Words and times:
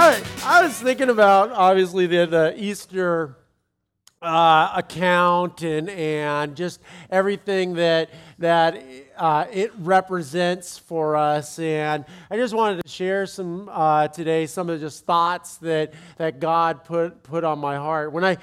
I, 0.00 0.22
I 0.44 0.62
was 0.62 0.80
thinking 0.80 1.10
about 1.10 1.50
obviously 1.50 2.06
the, 2.06 2.24
the 2.24 2.54
Easter 2.56 3.36
uh, 4.22 4.70
account 4.76 5.62
and, 5.62 5.90
and 5.90 6.54
just 6.54 6.80
everything 7.10 7.74
that, 7.74 8.10
that 8.38 8.80
uh, 9.16 9.46
it 9.52 9.72
represents 9.76 10.78
for 10.78 11.16
us. 11.16 11.58
And 11.58 12.04
I 12.30 12.36
just 12.36 12.54
wanted 12.54 12.80
to 12.84 12.88
share 12.88 13.26
some 13.26 13.68
uh, 13.72 14.06
today, 14.06 14.46
some 14.46 14.70
of 14.70 14.78
just 14.78 15.04
thoughts 15.04 15.56
that, 15.56 15.94
that 16.16 16.38
God 16.38 16.84
put, 16.84 17.24
put 17.24 17.42
on 17.42 17.58
my 17.58 17.74
heart. 17.74 18.12
When 18.12 18.24
I 18.24 18.36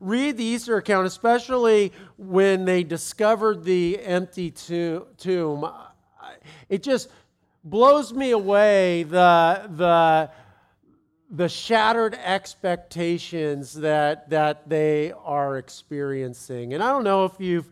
read 0.00 0.38
the 0.38 0.44
Easter 0.44 0.78
account, 0.78 1.06
especially 1.06 1.92
when 2.16 2.64
they 2.64 2.84
discovered 2.84 3.64
the 3.64 4.00
empty 4.00 4.50
tomb, 4.50 5.70
it 6.70 6.82
just 6.82 7.10
blows 7.64 8.14
me 8.14 8.30
away 8.30 9.02
the, 9.02 9.68
the, 9.76 10.30
the 11.32 11.48
shattered 11.48 12.14
expectations 12.22 13.72
that 13.72 14.28
that 14.28 14.68
they 14.68 15.12
are 15.24 15.56
experiencing. 15.56 16.74
And 16.74 16.82
i 16.82 16.90
don't 16.90 17.04
know 17.04 17.24
if 17.24 17.32
you've 17.38 17.70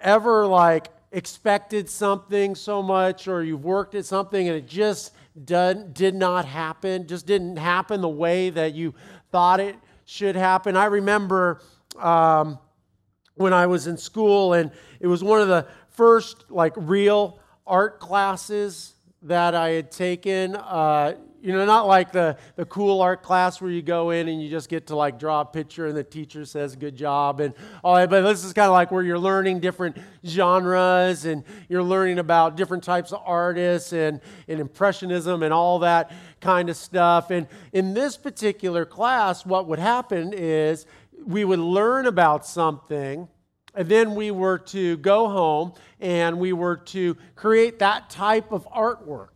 ever 0.00 0.46
like 0.46 0.88
expected 1.10 1.90
something 1.90 2.54
so 2.54 2.82
much 2.82 3.26
or 3.26 3.42
you've 3.42 3.64
worked 3.64 3.94
at 3.94 4.04
something 4.04 4.48
and 4.48 4.56
it 4.56 4.68
just 4.68 5.12
did, 5.44 5.94
did 5.94 6.14
not 6.14 6.44
happen 6.44 7.06
just 7.06 7.26
didn't 7.26 7.56
happen 7.56 8.00
the 8.00 8.08
way 8.08 8.50
that 8.50 8.74
you 8.74 8.94
thought 9.30 9.58
it 9.60 9.76
should 10.04 10.36
happen. 10.36 10.76
I 10.76 10.84
remember 10.84 11.60
um, 11.98 12.58
when 13.34 13.52
i 13.52 13.66
was 13.66 13.88
in 13.88 13.96
school 13.96 14.52
and 14.52 14.70
it 15.00 15.08
was 15.08 15.24
one 15.24 15.40
of 15.40 15.48
the 15.48 15.66
first 15.88 16.44
like 16.50 16.72
real 16.76 17.40
art 17.66 17.98
classes 17.98 18.94
that 19.22 19.54
i 19.54 19.70
had 19.70 19.90
taken 19.90 20.54
uh, 20.54 21.14
you 21.42 21.52
know, 21.52 21.64
not 21.64 21.86
like 21.86 22.12
the, 22.12 22.36
the 22.56 22.64
cool 22.64 23.00
art 23.00 23.22
class 23.22 23.60
where 23.60 23.70
you 23.70 23.82
go 23.82 24.10
in 24.10 24.28
and 24.28 24.42
you 24.42 24.48
just 24.50 24.68
get 24.68 24.86
to 24.88 24.96
like 24.96 25.18
draw 25.18 25.42
a 25.42 25.44
picture 25.44 25.86
and 25.86 25.96
the 25.96 26.04
teacher 26.04 26.44
says 26.44 26.74
good 26.76 26.96
job 26.96 27.40
and 27.40 27.54
all 27.84 27.96
that. 27.96 28.10
But 28.10 28.22
this 28.22 28.44
is 28.44 28.52
kind 28.52 28.66
of 28.66 28.72
like 28.72 28.90
where 28.90 29.02
you're 29.02 29.18
learning 29.18 29.60
different 29.60 29.96
genres 30.24 31.24
and 31.24 31.44
you're 31.68 31.82
learning 31.82 32.18
about 32.18 32.56
different 32.56 32.82
types 32.82 33.12
of 33.12 33.22
artists 33.24 33.92
and, 33.92 34.20
and 34.48 34.60
impressionism 34.60 35.42
and 35.42 35.52
all 35.52 35.80
that 35.80 36.12
kind 36.40 36.68
of 36.68 36.76
stuff. 36.76 37.30
And 37.30 37.46
in 37.72 37.94
this 37.94 38.16
particular 38.16 38.84
class, 38.84 39.44
what 39.46 39.66
would 39.68 39.78
happen 39.78 40.32
is 40.32 40.86
we 41.24 41.44
would 41.44 41.58
learn 41.58 42.06
about 42.06 42.46
something 42.46 43.28
and 43.76 43.88
then 43.88 44.14
we 44.14 44.30
were 44.30 44.58
to 44.58 44.96
go 44.96 45.28
home 45.28 45.74
and 46.00 46.38
we 46.38 46.52
were 46.54 46.76
to 46.76 47.16
create 47.34 47.78
that 47.80 48.08
type 48.08 48.50
of 48.50 48.66
artwork. 48.70 49.35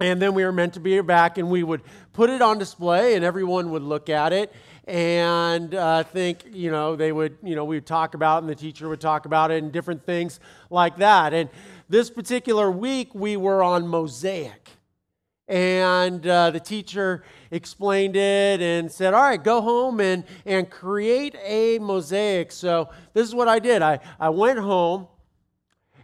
And 0.00 0.20
then 0.20 0.34
we 0.34 0.44
were 0.44 0.52
meant 0.52 0.74
to 0.74 0.80
be 0.80 1.00
back, 1.00 1.38
and 1.38 1.50
we 1.50 1.62
would 1.62 1.82
put 2.12 2.28
it 2.28 2.42
on 2.42 2.58
display, 2.58 3.14
and 3.14 3.24
everyone 3.24 3.70
would 3.70 3.82
look 3.82 4.08
at 4.08 4.32
it 4.32 4.52
and 4.86 5.74
uh, 5.74 6.02
think, 6.02 6.44
you 6.52 6.70
know, 6.70 6.94
they 6.94 7.10
would, 7.10 7.38
you 7.42 7.54
know, 7.54 7.64
we 7.64 7.76
would 7.76 7.86
talk 7.86 8.14
about 8.14 8.38
it, 8.38 8.40
and 8.40 8.48
the 8.50 8.54
teacher 8.54 8.88
would 8.88 9.00
talk 9.00 9.24
about 9.24 9.50
it, 9.50 9.62
and 9.62 9.72
different 9.72 10.04
things 10.04 10.40
like 10.68 10.96
that. 10.98 11.32
And 11.32 11.48
this 11.88 12.10
particular 12.10 12.70
week, 12.70 13.14
we 13.14 13.36
were 13.36 13.62
on 13.62 13.86
Mosaic. 13.86 14.70
And 15.46 16.26
uh, 16.26 16.50
the 16.50 16.60
teacher 16.60 17.22
explained 17.50 18.16
it 18.16 18.62
and 18.62 18.90
said, 18.90 19.12
All 19.12 19.22
right, 19.22 19.42
go 19.42 19.60
home 19.60 20.00
and, 20.00 20.24
and 20.46 20.70
create 20.70 21.36
a 21.42 21.78
mosaic. 21.80 22.50
So, 22.50 22.88
this 23.12 23.28
is 23.28 23.34
what 23.34 23.46
I 23.46 23.58
did 23.58 23.82
I, 23.82 24.00
I 24.18 24.30
went 24.30 24.58
home 24.58 25.06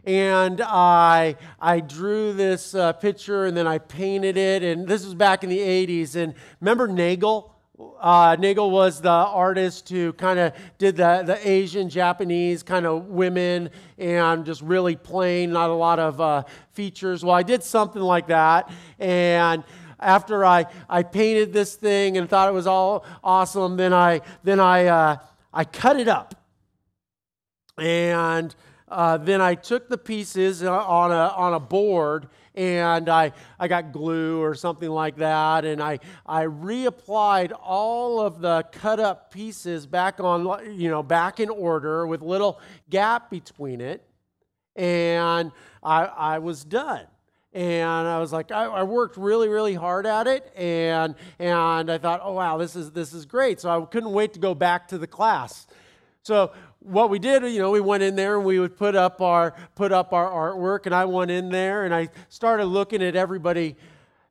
and 0.04 0.60
I, 0.62 1.36
I 1.60 1.80
drew 1.80 2.32
this 2.32 2.74
uh, 2.74 2.92
picture 2.94 3.46
and 3.46 3.56
then 3.56 3.66
I 3.66 3.78
painted 3.78 4.36
it. 4.36 4.62
And 4.62 4.86
this 4.86 5.04
was 5.04 5.14
back 5.14 5.44
in 5.44 5.50
the 5.50 5.58
80s. 5.58 6.16
And 6.16 6.34
remember 6.60 6.88
Nagel? 6.88 7.54
Uh, 7.98 8.36
Nagel 8.38 8.70
was 8.70 9.00
the 9.00 9.08
artist 9.08 9.88
who 9.88 10.12
kind 10.12 10.38
of 10.38 10.52
did 10.76 10.96
the, 10.96 11.22
the 11.24 11.48
Asian, 11.48 11.88
Japanese 11.88 12.62
kind 12.62 12.86
of 12.86 13.06
women 13.06 13.70
and 13.96 14.44
just 14.44 14.60
really 14.62 14.96
plain, 14.96 15.50
not 15.52 15.70
a 15.70 15.74
lot 15.74 15.98
of 15.98 16.20
uh, 16.20 16.42
features. 16.72 17.24
Well, 17.24 17.34
I 17.34 17.42
did 17.42 17.62
something 17.62 18.02
like 18.02 18.26
that. 18.26 18.70
And 18.98 19.64
after 19.98 20.44
I, 20.44 20.66
I 20.88 21.02
painted 21.02 21.52
this 21.52 21.74
thing 21.74 22.16
and 22.18 22.28
thought 22.28 22.48
it 22.48 22.54
was 22.54 22.66
all 22.66 23.04
awesome, 23.24 23.76
then 23.76 23.94
I, 23.94 24.20
then 24.44 24.60
I, 24.60 24.86
uh, 24.86 25.16
I 25.52 25.64
cut 25.64 25.98
it 25.98 26.08
up. 26.08 26.34
And 27.78 28.54
uh, 28.90 29.16
then 29.16 29.40
I 29.40 29.54
took 29.54 29.88
the 29.88 29.98
pieces 29.98 30.62
uh, 30.62 30.72
on 30.72 31.12
a, 31.12 31.32
on 31.36 31.54
a 31.54 31.60
board 31.60 32.28
and 32.54 33.08
I, 33.08 33.32
I 33.58 33.68
got 33.68 33.92
glue 33.92 34.42
or 34.42 34.54
something 34.54 34.90
like 34.90 35.16
that, 35.18 35.64
and 35.64 35.80
I, 35.80 36.00
I 36.26 36.46
reapplied 36.46 37.52
all 37.62 38.20
of 38.20 38.40
the 38.40 38.64
cut 38.72 38.98
up 38.98 39.32
pieces 39.32 39.86
back 39.86 40.18
on, 40.20 40.76
you 40.76 40.90
know, 40.90 41.02
back 41.02 41.38
in 41.38 41.48
order 41.48 42.06
with 42.06 42.22
little 42.22 42.60
gap 42.90 43.30
between 43.30 43.80
it, 43.80 44.04
and 44.74 45.52
I, 45.82 46.04
I 46.04 46.38
was 46.38 46.64
done. 46.64 47.06
And 47.52 47.88
I 47.88 48.20
was 48.20 48.32
like, 48.32 48.52
I, 48.52 48.64
I 48.64 48.82
worked 48.84 49.16
really, 49.16 49.48
really 49.48 49.74
hard 49.74 50.06
at 50.06 50.26
it, 50.26 50.52
and, 50.56 51.14
and 51.38 51.90
I 51.90 51.98
thought, 51.98 52.20
oh 52.22 52.34
wow, 52.34 52.58
this 52.58 52.76
is, 52.76 52.90
this 52.92 53.12
is 53.12 53.26
great. 53.26 53.60
So 53.60 53.70
I 53.70 53.84
couldn't 53.86 54.12
wait 54.12 54.34
to 54.34 54.40
go 54.40 54.54
back 54.54 54.88
to 54.88 54.98
the 54.98 55.06
class. 55.06 55.66
So 56.22 56.52
what 56.80 57.10
we 57.10 57.18
did, 57.18 57.42
you 57.44 57.58
know, 57.58 57.70
we 57.70 57.80
went 57.80 58.02
in 58.02 58.16
there 58.16 58.36
and 58.36 58.44
we 58.44 58.58
would 58.58 58.76
put 58.76 58.96
up 58.96 59.20
our 59.20 59.54
put 59.74 59.92
up 59.92 60.12
our 60.12 60.30
artwork, 60.30 60.86
and 60.86 60.94
I 60.94 61.04
went 61.04 61.30
in 61.30 61.50
there 61.50 61.84
and 61.84 61.94
I 61.94 62.08
started 62.28 62.66
looking 62.66 63.02
at 63.02 63.14
everybody 63.14 63.76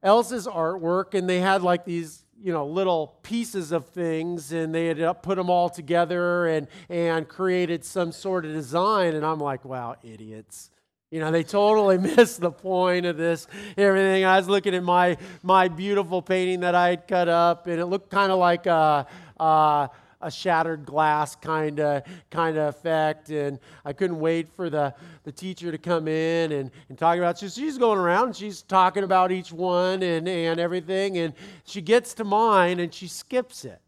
else's 0.02 0.48
artwork, 0.48 1.14
and 1.14 1.30
they 1.30 1.40
had 1.40 1.62
like 1.62 1.86
these 1.86 2.24
you 2.42 2.54
know 2.54 2.66
little 2.66 3.20
pieces 3.22 3.72
of 3.72 3.86
things 3.88 4.52
and 4.52 4.74
they 4.74 4.88
had 4.88 5.22
put 5.22 5.36
them 5.36 5.50
all 5.50 5.70
together 5.70 6.48
and 6.48 6.68
and 6.88 7.28
created 7.28 7.84
some 7.84 8.12
sort 8.12 8.46
of 8.46 8.54
design 8.54 9.14
and 9.14 9.26
i'm 9.26 9.40
like 9.40 9.66
wow 9.66 9.96
idiots. 10.04 10.70
You 11.12 11.20
know 11.20 11.32
they 11.32 11.44
totally 11.44 11.98
missed 12.16 12.40
the 12.40 12.52
point 12.52 13.06
of 13.06 13.18
this 13.18 13.48
everything. 13.78 14.26
I 14.26 14.38
was 14.38 14.48
looking 14.48 14.76
at 14.76 14.84
my 14.84 15.18
my 15.44 15.68
beautiful 15.68 16.22
painting 16.22 16.62
that 16.62 16.76
i 16.76 16.90
had 16.90 17.08
cut 17.08 17.28
up 17.28 17.68
and 17.68 17.80
it 17.80 17.88
looked 17.88 18.10
kind 18.10 18.32
of 18.32 18.40
like 18.40 18.68
a, 18.68 19.06
a 19.38 19.90
a 20.22 20.30
shattered 20.30 20.86
glass 20.86 21.36
kind 21.36 21.80
of 21.80 22.04
kind 22.30 22.58
of 22.58 22.76
effect. 22.76 23.30
And 23.30 23.60
I 23.86 23.94
couldn't 23.94 24.20
wait 24.20 24.50
for 24.50 24.70
the, 24.70 24.94
the 25.24 25.32
teacher 25.32 25.72
to 25.72 25.78
come 25.78 26.08
in 26.08 26.52
and, 26.52 26.72
and 26.90 26.98
talk 26.98 27.18
about 27.18 27.40
so 27.40 27.48
she's 27.48 27.78
going 27.78 28.00
around 28.00 28.28
and 28.28 28.36
she's 28.36 28.62
talking 28.62 29.04
about 29.04 29.32
each 29.32 29.52
one 29.52 30.04
and, 30.04 30.28
and 30.28 30.60
everything. 30.60 31.18
And 31.18 31.34
she 31.66 31.82
gets 31.82 32.14
to 32.16 32.24
mine 32.24 32.80
and 32.80 32.94
she 32.94 33.08
skips 33.08 33.66
it 33.66 33.82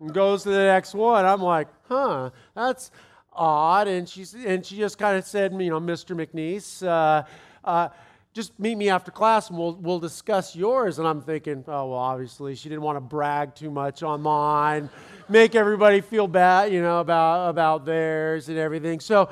and 0.00 0.12
goes 0.12 0.44
to 0.44 0.50
the 0.50 0.58
next 0.58 0.94
one. 0.94 1.24
I'm 1.24 1.42
like, 1.42 1.68
huh, 1.88 2.30
that's 2.54 2.90
odd. 3.32 3.88
And 3.88 4.08
she's 4.08 4.34
and 4.34 4.64
she 4.64 4.76
just 4.76 4.98
kind 4.98 5.18
of 5.18 5.24
said, 5.24 5.52
you 5.52 5.70
know, 5.70 5.80
Mr. 5.80 6.16
McNeese, 6.16 6.86
uh, 6.86 7.24
uh, 7.64 7.88
just 8.34 8.58
meet 8.58 8.76
me 8.76 8.88
after 8.88 9.10
class 9.10 9.50
and 9.50 9.58
we'll, 9.58 9.74
we'll 9.74 10.00
discuss 10.00 10.54
yours. 10.54 10.98
And 10.98 11.08
I'm 11.08 11.22
thinking, 11.22 11.64
oh, 11.66 11.90
well, 11.90 11.98
obviously 11.98 12.54
she 12.54 12.68
didn't 12.68 12.82
want 12.82 12.96
to 12.96 13.00
brag 13.00 13.54
too 13.54 13.70
much 13.70 14.02
on 14.02 14.22
mine 14.22 14.90
make 15.28 15.54
everybody 15.54 16.00
feel 16.00 16.26
bad, 16.26 16.72
you 16.72 16.80
know, 16.80 17.00
about, 17.00 17.50
about 17.50 17.84
theirs 17.84 18.48
and 18.48 18.58
everything. 18.58 19.00
So 19.00 19.30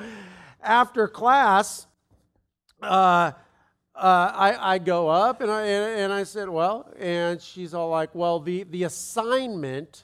after 0.61 1.07
class, 1.07 1.87
uh, 2.81 3.31
uh, 3.95 4.31
I, 4.35 4.73
I 4.73 4.77
go 4.77 5.09
up 5.09 5.41
and 5.41 5.49
I, 5.49 5.63
and, 5.63 5.99
and 6.01 6.13
I 6.13 6.23
said, 6.23 6.49
well, 6.49 6.91
and 6.99 7.41
she's 7.41 7.73
all 7.73 7.89
like, 7.89 8.13
well, 8.13 8.39
the, 8.39 8.63
the 8.63 8.83
assignment 8.83 10.03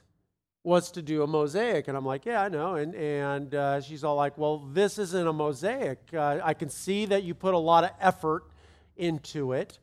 was 0.64 0.92
to 0.92 1.02
do 1.02 1.22
a 1.22 1.28
mosaic. 1.28 1.88
And 1.88 1.96
I'm 1.96 2.06
like, 2.06 2.26
yeah, 2.26 2.42
I 2.42 2.50
know. 2.50 2.76
And, 2.76 2.96
and 2.96 3.54
uh, 3.54 3.82
she's 3.82 4.04
all 4.04 4.16
like, 4.16 4.38
well, 4.38 4.60
this 4.72 4.98
isn't 4.98 5.28
a 5.28 5.34
mosaic. 5.34 6.00
Uh, 6.12 6.40
I 6.44 6.54
can 6.54 6.70
see 6.70 7.06
that 7.08 7.24
you 7.24 7.36
put 7.36 7.54
a 7.54 7.58
lot 7.60 7.84
of 7.84 7.92
effort 8.00 8.46
into 8.98 9.54
it. 9.54 9.80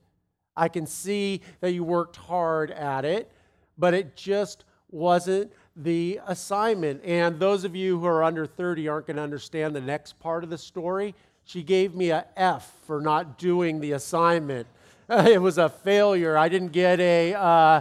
I 0.56 0.68
can 0.68 0.86
see 0.86 1.40
that 1.60 1.72
you 1.72 1.84
worked 1.84 2.16
hard 2.16 2.70
at 2.70 3.04
it, 3.04 3.30
but 3.78 3.94
it 3.94 4.16
just 4.16 4.64
wasn't 4.90 5.52
the 5.76 6.20
assignment. 6.26 7.02
And 7.04 7.38
those 7.38 7.64
of 7.64 7.74
you 7.74 7.98
who 7.98 8.06
are 8.06 8.22
under 8.22 8.46
30 8.46 8.88
aren't 8.88 9.06
going 9.06 9.16
to 9.16 9.22
understand 9.22 9.74
the 9.74 9.80
next 9.80 10.18
part 10.18 10.44
of 10.44 10.50
the 10.50 10.58
story. 10.58 11.14
She 11.44 11.62
gave 11.62 11.94
me 11.94 12.10
a 12.10 12.26
F 12.36 12.72
for 12.86 13.00
not 13.00 13.38
doing 13.38 13.80
the 13.80 13.92
assignment. 13.92 14.66
It 15.10 15.42
was 15.42 15.58
a 15.58 15.68
failure. 15.68 16.38
I 16.38 16.48
didn't 16.48 16.68
get 16.68 17.00
a, 17.00 17.34
uh, 17.34 17.80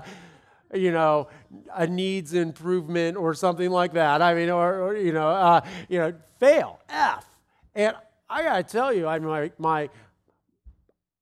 you 0.73 0.91
know, 0.91 1.27
a 1.75 1.85
needs 1.85 2.33
improvement 2.33 3.17
or 3.17 3.35
something 3.35 3.69
like 3.69 3.93
that. 3.93 4.23
I 4.23 4.33
mean, 4.33 4.49
or, 4.49 4.81
or 4.81 4.97
you 4.97 5.13
know, 5.13 5.29
uh, 5.29 5.61
you 5.89 5.99
know, 5.99 6.13
fail 6.39 6.79
F. 6.89 7.29
And 7.75 7.95
I 8.27 8.41
got 8.41 8.57
to 8.57 8.63
tell 8.63 8.91
you, 8.91 9.07
I 9.07 9.19
my 9.19 9.51
my, 9.59 9.89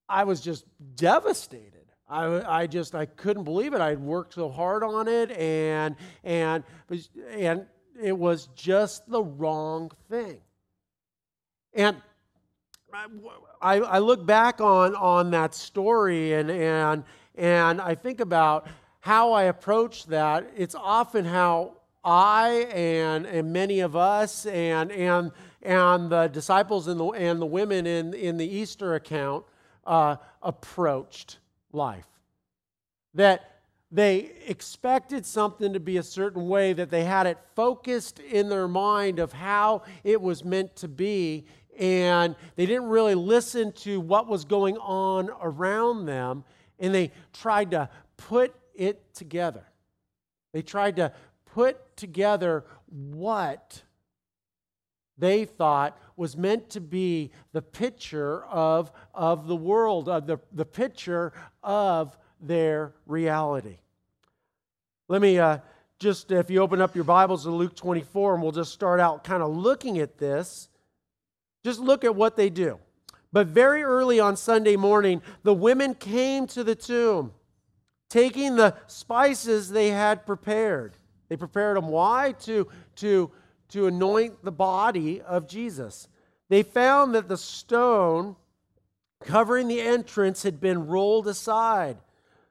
I 0.09 0.23
was 0.23 0.41
just 0.41 0.65
devastated. 0.95 1.73
I, 2.09 2.61
I 2.61 2.67
just 2.67 2.95
I 2.95 3.05
couldn't 3.05 3.43
believe 3.43 3.73
it. 3.73 3.81
I 3.81 3.89
had 3.89 3.99
worked 3.99 4.35
so 4.35 4.49
hard 4.49 4.83
on 4.83 5.07
it, 5.07 5.31
and 5.31 5.95
and 6.23 6.63
and 7.31 7.65
it 8.01 8.17
was 8.17 8.47
just 8.55 9.09
the 9.09 9.21
wrong 9.21 9.91
thing. 10.09 10.39
And 11.73 11.97
I, 13.61 13.79
I 13.79 13.99
look 13.99 14.25
back 14.25 14.61
on 14.61 14.95
on 14.95 15.31
that 15.31 15.53
story, 15.53 16.33
and 16.33 16.49
and 16.49 17.03
and 17.35 17.81
I 17.81 17.95
think 17.95 18.21
about 18.21 18.67
how 19.07 19.31
I 19.31 19.43
approach 19.43 20.05
that, 20.07 20.51
it's 20.55 20.75
often 20.75 21.23
how 21.23 21.77
I 22.03 22.67
and, 22.73 23.25
and 23.25 23.53
many 23.53 23.79
of 23.79 23.95
us 23.95 24.45
and, 24.45 24.91
and, 24.91 25.31
and 25.61 26.09
the 26.09 26.27
disciples 26.27 26.87
and 26.87 26.99
the, 26.99 27.05
and 27.11 27.41
the 27.41 27.45
women 27.45 27.87
in, 27.87 28.13
in 28.13 28.35
the 28.35 28.45
Easter 28.45 28.95
account 28.95 29.45
uh, 29.87 30.17
approached 30.43 31.39
life. 31.71 32.05
That 33.15 33.61
they 33.91 34.31
expected 34.45 35.25
something 35.25 35.73
to 35.73 35.79
be 35.79 35.97
a 35.97 36.03
certain 36.03 36.47
way, 36.47 36.73
that 36.73 36.91
they 36.91 37.05
had 37.05 37.25
it 37.25 37.37
focused 37.55 38.19
in 38.19 38.49
their 38.49 38.67
mind 38.67 39.17
of 39.17 39.31
how 39.31 39.83
it 40.03 40.21
was 40.21 40.43
meant 40.43 40.75
to 40.77 40.87
be, 40.87 41.45
and 41.79 42.35
they 42.55 42.65
didn't 42.65 42.89
really 42.89 43.15
listen 43.15 43.71
to 43.71 43.99
what 44.01 44.27
was 44.27 44.43
going 44.43 44.77
on 44.77 45.29
around 45.41 46.05
them, 46.05 46.43
and 46.79 46.93
they 46.93 47.11
tried 47.33 47.71
to 47.71 47.89
put 48.17 48.53
it 48.75 49.13
together. 49.13 49.63
They 50.53 50.61
tried 50.61 50.97
to 50.97 51.13
put 51.45 51.95
together 51.95 52.65
what 52.87 53.81
they 55.17 55.45
thought 55.45 55.97
was 56.15 56.37
meant 56.37 56.69
to 56.71 56.81
be 56.81 57.31
the 57.51 57.61
picture 57.61 58.45
of, 58.45 58.91
of 59.13 59.47
the 59.47 59.55
world, 59.55 60.09
of 60.09 60.27
the, 60.27 60.39
the 60.51 60.65
picture 60.65 61.33
of 61.63 62.17
their 62.39 62.93
reality. 63.05 63.77
Let 65.07 65.21
me 65.21 65.39
uh, 65.39 65.59
just, 65.99 66.31
if 66.31 66.49
you 66.49 66.61
open 66.61 66.81
up 66.81 66.95
your 66.95 67.03
Bibles 67.03 67.43
to 67.43 67.51
Luke 67.51 67.75
24, 67.75 68.35
and 68.35 68.43
we'll 68.43 68.51
just 68.51 68.71
start 68.71 68.99
out 68.99 69.23
kind 69.23 69.41
of 69.41 69.55
looking 69.55 69.99
at 69.99 70.17
this, 70.17 70.69
just 71.63 71.79
look 71.79 72.03
at 72.03 72.15
what 72.15 72.35
they 72.35 72.49
do. 72.49 72.79
But 73.33 73.47
very 73.47 73.83
early 73.83 74.19
on 74.19 74.37
Sunday 74.37 74.75
morning, 74.75 75.21
the 75.43 75.53
women 75.53 75.93
came 75.95 76.47
to 76.47 76.63
the 76.63 76.75
tomb, 76.75 77.33
taking 78.09 78.55
the 78.55 78.75
spices 78.87 79.69
they 79.69 79.89
had 79.89 80.25
prepared. 80.25 80.97
They 81.29 81.35
prepared 81.35 81.77
them 81.77 81.89
why? 81.89 82.33
To, 82.43 82.67
to, 82.97 83.31
to 83.69 83.87
anoint 83.87 84.43
the 84.43 84.51
body 84.51 85.21
of 85.21 85.47
Jesus. 85.47 86.07
They 86.49 86.63
found 86.63 87.13
that 87.15 87.27
the 87.27 87.37
stone 87.37 88.35
covering 89.23 89.67
the 89.67 89.81
entrance 89.81 90.43
had 90.43 90.59
been 90.59 90.87
rolled 90.87 91.27
aside. 91.27 91.97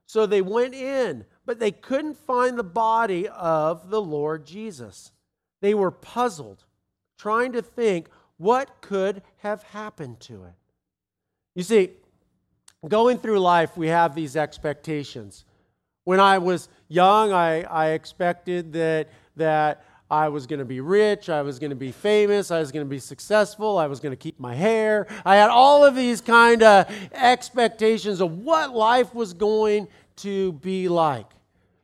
So 0.06 0.26
they 0.26 0.42
went 0.42 0.74
in, 0.74 1.24
but 1.44 1.58
they 1.58 1.72
couldn't 1.72 2.16
find 2.16 2.58
the 2.58 2.64
body 2.64 3.28
of 3.28 3.90
the 3.90 4.00
Lord 4.00 4.46
Jesus. 4.46 5.10
They 5.60 5.74
were 5.74 5.90
puzzled, 5.90 6.64
trying 7.18 7.52
to 7.52 7.62
think 7.62 8.08
what 8.36 8.80
could 8.80 9.22
have 9.38 9.62
happened 9.64 10.20
to 10.20 10.44
it. 10.44 10.54
You 11.54 11.62
see, 11.62 11.90
going 12.86 13.18
through 13.18 13.40
life, 13.40 13.76
we 13.76 13.88
have 13.88 14.14
these 14.14 14.36
expectations. 14.36 15.44
When 16.04 16.20
I 16.20 16.38
was 16.38 16.68
young, 16.88 17.32
I, 17.32 17.62
I 17.62 17.90
expected 17.90 18.74
that, 18.74 19.08
that 19.36 19.84
I 20.10 20.28
was 20.28 20.46
going 20.46 20.60
to 20.60 20.64
be 20.64 20.80
rich, 20.80 21.28
I 21.28 21.42
was 21.42 21.58
going 21.58 21.70
to 21.70 21.76
be 21.76 21.90
famous, 21.90 22.52
I 22.52 22.60
was 22.60 22.70
going 22.70 22.86
to 22.86 22.90
be 22.90 23.00
successful, 23.00 23.76
I 23.76 23.88
was 23.88 23.98
going 23.98 24.12
to 24.12 24.16
keep 24.16 24.38
my 24.38 24.54
hair. 24.54 25.08
I 25.24 25.36
had 25.36 25.50
all 25.50 25.84
of 25.84 25.96
these 25.96 26.20
kind 26.20 26.62
of 26.62 26.86
expectations 27.12 28.20
of 28.20 28.38
what 28.38 28.74
life 28.74 29.12
was 29.14 29.32
going 29.32 29.88
to 30.16 30.52
be 30.52 30.88
like. 30.88 31.26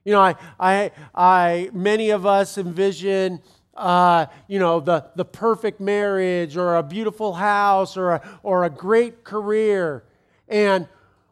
You 0.05 0.13
know, 0.13 0.21
I, 0.21 0.37
I, 0.59 0.91
I 1.15 1.71
many 1.73 2.11
of 2.11 2.25
us 2.25 2.59
envision, 2.59 3.41
uh, 3.75 4.27
you 4.47 4.61
know, 4.61 4.79
the, 4.79 5.07
the 5.17 5.25
perfect 5.25 5.81
marriage 5.81 6.57
or 6.57 6.77
a 6.77 6.83
beautiful 6.83 7.33
house 7.33 7.97
or 7.97 8.13
a, 8.13 8.39
or 8.45 8.65
a 8.65 8.71
great 8.71 9.25
career. 9.25 10.05
And 10.49 10.87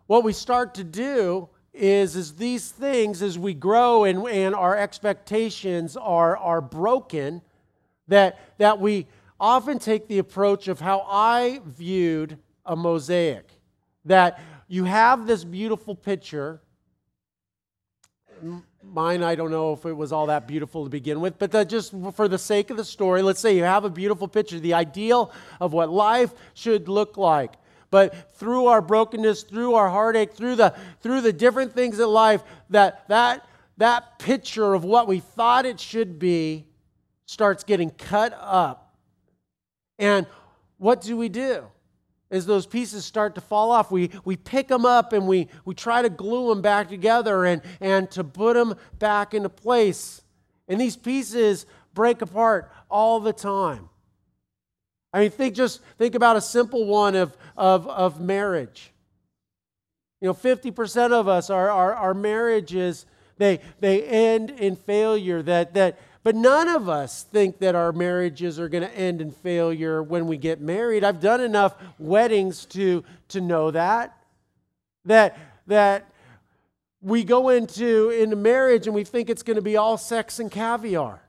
what 0.06 0.24
we 0.24 0.32
start 0.32 0.74
to 0.74 0.84
do 0.84 1.48
is, 1.72 2.16
is 2.16 2.34
these 2.34 2.70
things, 2.70 3.22
as 3.22 3.38
we 3.38 3.54
grow 3.54 4.04
and, 4.04 4.26
and 4.28 4.54
our 4.54 4.76
expectations 4.76 5.96
are, 5.96 6.36
are 6.36 6.60
broken, 6.60 7.42
that, 8.08 8.38
that 8.58 8.80
we 8.80 9.06
often 9.38 9.78
take 9.78 10.08
the 10.08 10.18
approach 10.18 10.68
of 10.68 10.80
how 10.80 11.06
I 11.08 11.60
viewed 11.64 12.38
a 12.66 12.76
mosaic. 12.76 13.48
That 14.04 14.40
you 14.68 14.84
have 14.84 15.26
this 15.26 15.44
beautiful 15.44 15.94
picture. 15.94 16.60
Mine, 18.82 19.22
I 19.22 19.34
don't 19.34 19.50
know 19.50 19.72
if 19.72 19.84
it 19.84 19.92
was 19.92 20.12
all 20.12 20.26
that 20.26 20.48
beautiful 20.48 20.84
to 20.84 20.90
begin 20.90 21.20
with, 21.20 21.38
but 21.38 21.68
just 21.68 21.94
for 22.14 22.28
the 22.28 22.38
sake 22.38 22.70
of 22.70 22.76
the 22.76 22.84
story, 22.84 23.22
let's 23.22 23.40
say 23.40 23.56
you 23.56 23.62
have 23.62 23.84
a 23.84 23.90
beautiful 23.90 24.26
picture, 24.26 24.58
the 24.58 24.74
ideal 24.74 25.32
of 25.60 25.72
what 25.72 25.90
life 25.90 26.32
should 26.54 26.88
look 26.88 27.16
like. 27.16 27.52
But 27.90 28.34
through 28.36 28.66
our 28.66 28.80
brokenness, 28.80 29.42
through 29.42 29.74
our 29.74 29.90
heartache, 29.90 30.32
through 30.32 30.56
the, 30.56 30.74
through 31.00 31.22
the 31.22 31.32
different 31.32 31.74
things 31.74 31.98
in 31.98 32.08
life, 32.08 32.42
that, 32.70 33.08
that, 33.08 33.46
that 33.78 34.18
picture 34.18 34.74
of 34.74 34.84
what 34.84 35.08
we 35.08 35.20
thought 35.20 35.66
it 35.66 35.80
should 35.80 36.18
be 36.18 36.66
starts 37.26 37.64
getting 37.64 37.90
cut 37.90 38.36
up. 38.40 38.96
And 39.98 40.26
what 40.78 41.02
do 41.02 41.16
we 41.16 41.28
do? 41.28 41.64
As 42.30 42.46
those 42.46 42.64
pieces 42.64 43.04
start 43.04 43.34
to 43.34 43.40
fall 43.40 43.72
off, 43.72 43.90
we, 43.90 44.10
we 44.24 44.36
pick 44.36 44.68
them 44.68 44.86
up 44.86 45.12
and 45.12 45.26
we, 45.26 45.48
we 45.64 45.74
try 45.74 46.00
to 46.00 46.08
glue 46.08 46.48
them 46.48 46.62
back 46.62 46.88
together 46.88 47.44
and, 47.44 47.60
and 47.80 48.10
to 48.12 48.22
put 48.22 48.54
them 48.54 48.76
back 48.98 49.34
into 49.34 49.48
place. 49.48 50.22
And 50.68 50.80
these 50.80 50.96
pieces 50.96 51.66
break 51.92 52.22
apart 52.22 52.70
all 52.88 53.18
the 53.18 53.32
time. 53.32 53.88
I 55.12 55.20
mean, 55.20 55.30
think 55.30 55.54
just 55.56 55.80
think 55.98 56.14
about 56.14 56.36
a 56.36 56.40
simple 56.40 56.86
one 56.86 57.16
of, 57.16 57.36
of, 57.60 57.86
of 57.88 58.18
marriage. 58.18 58.90
You 60.22 60.28
know, 60.28 60.34
50% 60.34 61.12
of 61.12 61.28
us, 61.28 61.50
our, 61.50 61.70
our, 61.70 61.94
our 61.94 62.14
marriages, 62.14 63.04
they, 63.36 63.60
they 63.80 64.02
end 64.02 64.48
in 64.50 64.76
failure. 64.76 65.42
That, 65.42 65.74
that, 65.74 65.98
but 66.22 66.34
none 66.34 66.68
of 66.68 66.88
us 66.88 67.22
think 67.22 67.58
that 67.58 67.74
our 67.74 67.92
marriages 67.92 68.58
are 68.58 68.70
going 68.70 68.82
to 68.82 68.96
end 68.96 69.20
in 69.20 69.30
failure 69.30 70.02
when 70.02 70.26
we 70.26 70.38
get 70.38 70.62
married. 70.62 71.04
I've 71.04 71.20
done 71.20 71.42
enough 71.42 71.76
weddings 71.98 72.64
to, 72.66 73.04
to 73.28 73.42
know 73.42 73.70
that. 73.70 74.16
That, 75.04 75.38
that 75.66 76.10
we 77.02 77.24
go 77.24 77.50
into, 77.50 78.08
into 78.08 78.36
marriage 78.36 78.86
and 78.86 78.94
we 78.94 79.04
think 79.04 79.28
it's 79.28 79.42
going 79.42 79.56
to 79.56 79.62
be 79.62 79.76
all 79.76 79.98
sex 79.98 80.38
and 80.38 80.50
caviar 80.50 81.20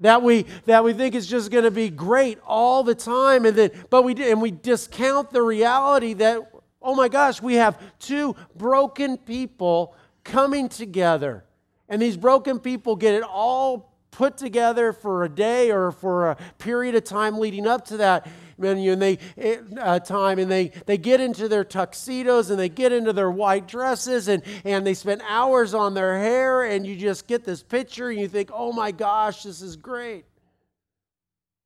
that 0.00 0.22
we 0.22 0.46
that 0.66 0.82
we 0.82 0.92
think 0.92 1.14
is 1.14 1.26
just 1.26 1.50
going 1.50 1.64
to 1.64 1.70
be 1.70 1.88
great 1.88 2.38
all 2.46 2.82
the 2.82 2.94
time 2.94 3.44
and 3.46 3.56
then 3.56 3.70
but 3.90 4.02
we 4.02 4.14
and 4.30 4.42
we 4.42 4.50
discount 4.50 5.30
the 5.30 5.40
reality 5.40 6.12
that 6.14 6.40
oh 6.82 6.94
my 6.94 7.08
gosh 7.08 7.40
we 7.40 7.54
have 7.54 7.80
two 7.98 8.34
broken 8.56 9.16
people 9.16 9.94
coming 10.24 10.68
together. 10.68 11.44
And 11.88 12.00
these 12.00 12.16
broken 12.16 12.58
people 12.58 12.96
get 12.96 13.14
it 13.14 13.22
all 13.22 13.92
put 14.10 14.36
together 14.36 14.92
for 14.92 15.24
a 15.24 15.28
day 15.28 15.70
or 15.70 15.92
for 15.92 16.30
a 16.30 16.36
period 16.58 16.94
of 16.94 17.04
time 17.04 17.38
leading 17.38 17.66
up 17.66 17.84
to 17.86 17.98
that 17.98 18.26
and 18.58 19.02
they 19.02 19.18
eh, 19.36 19.58
uh, 19.78 19.98
time 19.98 20.38
and 20.38 20.50
they 20.50 20.68
they 20.86 20.98
get 20.98 21.20
into 21.20 21.48
their 21.48 21.64
tuxedos 21.64 22.50
and 22.50 22.58
they 22.58 22.68
get 22.68 22.92
into 22.92 23.12
their 23.12 23.30
white 23.30 23.66
dresses 23.66 24.28
and 24.28 24.42
and 24.64 24.86
they 24.86 24.94
spend 24.94 25.22
hours 25.28 25.74
on 25.74 25.94
their 25.94 26.18
hair 26.18 26.64
and 26.64 26.86
you 26.86 26.96
just 26.96 27.26
get 27.26 27.44
this 27.44 27.62
picture 27.62 28.10
and 28.10 28.20
you 28.20 28.28
think 28.28 28.50
oh 28.52 28.72
my 28.72 28.90
gosh 28.90 29.42
this 29.42 29.62
is 29.62 29.76
great. 29.76 30.24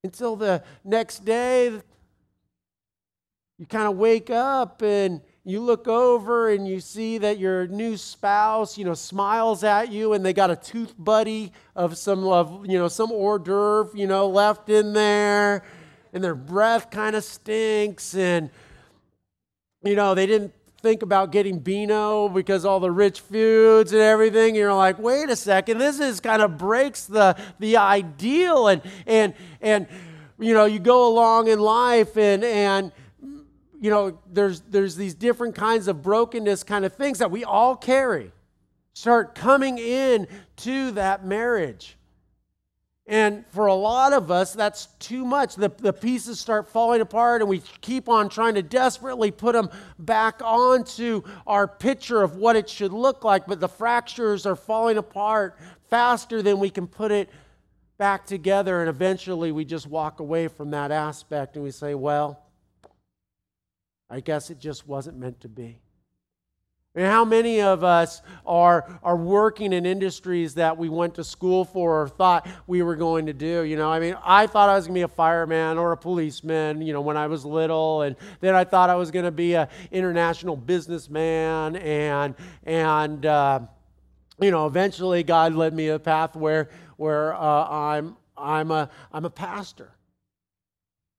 Until 0.04 0.36
the 0.36 0.62
next 0.84 1.24
day 1.24 1.80
you 3.58 3.66
kind 3.66 3.88
of 3.88 3.96
wake 3.96 4.30
up 4.30 4.82
and 4.82 5.20
you 5.48 5.60
look 5.60 5.88
over 5.88 6.50
and 6.50 6.68
you 6.68 6.78
see 6.78 7.16
that 7.16 7.38
your 7.38 7.66
new 7.66 7.96
spouse, 7.96 8.76
you 8.76 8.84
know, 8.84 8.92
smiles 8.92 9.64
at 9.64 9.90
you 9.90 10.12
and 10.12 10.24
they 10.24 10.34
got 10.34 10.50
a 10.50 10.56
tooth 10.56 10.94
buddy 10.98 11.52
of 11.74 11.96
some 11.96 12.22
of, 12.28 12.66
you 12.66 12.78
know, 12.78 12.86
some 12.86 13.10
hors 13.10 13.38
d'oeuvre, 13.38 13.98
you 13.98 14.06
know, 14.06 14.28
left 14.28 14.68
in 14.68 14.92
there 14.92 15.64
and 16.12 16.22
their 16.22 16.34
breath 16.34 16.90
kind 16.90 17.14
of 17.16 17.24
stinks 17.24 18.14
and 18.14 18.50
you 19.82 19.94
know 19.94 20.14
they 20.14 20.26
didn't 20.26 20.52
think 20.80 21.02
about 21.02 21.32
getting 21.32 21.58
Beano 21.58 22.28
because 22.28 22.64
all 22.64 22.80
the 22.80 22.90
rich 22.90 23.20
foods 23.20 23.92
and 23.92 24.00
everything. 24.00 24.54
You're 24.54 24.74
like, 24.74 24.98
wait 24.98 25.28
a 25.28 25.36
second, 25.36 25.78
this 25.78 25.98
is 25.98 26.20
kind 26.20 26.40
of 26.40 26.56
breaks 26.56 27.06
the 27.06 27.36
the 27.58 27.76
ideal 27.76 28.68
and 28.68 28.82
and 29.06 29.34
and 29.60 29.86
you 30.38 30.54
know 30.54 30.66
you 30.66 30.78
go 30.78 31.08
along 31.08 31.48
in 31.48 31.58
life 31.58 32.16
and 32.16 32.44
and 32.44 32.92
you 33.80 33.90
know 33.90 34.18
there's 34.32 34.60
there's 34.62 34.96
these 34.96 35.14
different 35.14 35.54
kinds 35.54 35.88
of 35.88 36.02
brokenness 36.02 36.62
kind 36.62 36.84
of 36.84 36.94
things 36.94 37.18
that 37.18 37.30
we 37.30 37.44
all 37.44 37.76
carry 37.76 38.32
start 38.94 39.34
coming 39.34 39.78
in 39.78 40.26
to 40.56 40.90
that 40.92 41.24
marriage 41.24 41.97
and 43.08 43.46
for 43.48 43.66
a 43.66 43.74
lot 43.74 44.12
of 44.12 44.30
us, 44.30 44.52
that's 44.52 44.86
too 44.98 45.24
much. 45.24 45.54
The, 45.54 45.70
the 45.78 45.94
pieces 45.94 46.38
start 46.38 46.68
falling 46.68 47.00
apart, 47.00 47.40
and 47.40 47.48
we 47.48 47.62
keep 47.80 48.06
on 48.06 48.28
trying 48.28 48.54
to 48.56 48.62
desperately 48.62 49.30
put 49.30 49.54
them 49.54 49.70
back 49.98 50.42
onto 50.44 51.22
our 51.46 51.66
picture 51.66 52.22
of 52.22 52.36
what 52.36 52.54
it 52.54 52.68
should 52.68 52.92
look 52.92 53.24
like, 53.24 53.46
but 53.46 53.60
the 53.60 53.68
fractures 53.68 54.44
are 54.44 54.54
falling 54.54 54.98
apart 54.98 55.56
faster 55.88 56.42
than 56.42 56.58
we 56.58 56.68
can 56.68 56.86
put 56.86 57.10
it 57.10 57.30
back 57.96 58.26
together. 58.26 58.80
And 58.80 58.90
eventually, 58.90 59.52
we 59.52 59.64
just 59.64 59.86
walk 59.86 60.20
away 60.20 60.46
from 60.46 60.70
that 60.72 60.90
aspect 60.90 61.56
and 61.56 61.64
we 61.64 61.70
say, 61.70 61.94
well, 61.94 62.44
I 64.10 64.20
guess 64.20 64.50
it 64.50 64.58
just 64.58 64.86
wasn't 64.86 65.16
meant 65.16 65.40
to 65.40 65.48
be. 65.48 65.80
And 66.98 67.06
how 67.06 67.24
many 67.24 67.62
of 67.62 67.84
us 67.84 68.22
are, 68.44 68.98
are 69.04 69.16
working 69.16 69.72
in 69.72 69.86
industries 69.86 70.54
that 70.54 70.76
we 70.76 70.88
went 70.88 71.14
to 71.14 71.22
school 71.22 71.64
for 71.64 72.02
or 72.02 72.08
thought 72.08 72.48
we 72.66 72.82
were 72.82 72.96
going 72.96 73.26
to 73.26 73.32
do? 73.32 73.62
You 73.62 73.76
know, 73.76 73.88
I 73.88 74.00
mean, 74.00 74.16
I 74.24 74.48
thought 74.48 74.68
I 74.68 74.74
was 74.74 74.88
going 74.88 74.96
to 74.96 74.98
be 74.98 75.02
a 75.02 75.08
fireman 75.08 75.78
or 75.78 75.92
a 75.92 75.96
policeman, 75.96 76.82
you 76.82 76.92
know, 76.92 77.00
when 77.00 77.16
I 77.16 77.28
was 77.28 77.44
little. 77.44 78.02
And 78.02 78.16
then 78.40 78.56
I 78.56 78.64
thought 78.64 78.90
I 78.90 78.96
was 78.96 79.12
going 79.12 79.26
to 79.26 79.30
be 79.30 79.54
an 79.54 79.68
international 79.92 80.56
businessman. 80.56 81.76
And, 81.76 82.34
and 82.64 83.24
uh, 83.24 83.60
you 84.40 84.50
know, 84.50 84.66
eventually 84.66 85.22
God 85.22 85.54
led 85.54 85.74
me 85.74 85.90
a 85.90 86.00
path 86.00 86.34
where, 86.34 86.68
where 86.96 87.32
uh, 87.32 87.68
I'm, 87.68 88.16
I'm, 88.36 88.72
a, 88.72 88.90
I'm 89.12 89.24
a 89.24 89.30
pastor. 89.30 89.92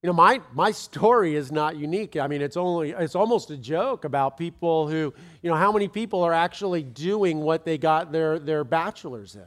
You 0.02 0.08
know, 0.08 0.14
my, 0.14 0.40
my 0.54 0.72
story 0.72 1.36
is 1.36 1.52
not 1.52 1.76
unique. 1.76 2.16
I 2.16 2.28
mean, 2.28 2.42
it's 2.42 2.56
only 2.56 2.92
it's 2.92 3.16
almost 3.16 3.52
a 3.52 3.58
joke 3.58 4.06
about 4.06 4.38
people 4.38 4.88
who, 4.88 5.14
you 5.42 5.50
know, 5.50 5.56
how 5.56 5.72
many 5.72 5.90
people 5.90 6.24
are 6.24 6.34
actually 6.34 6.84
doing 6.84 7.42
what 7.42 7.66
they 7.66 7.78
got 7.78 8.12
their, 8.12 8.40
their 8.40 8.64
bachelor's 8.64 9.36
in. 9.36 9.46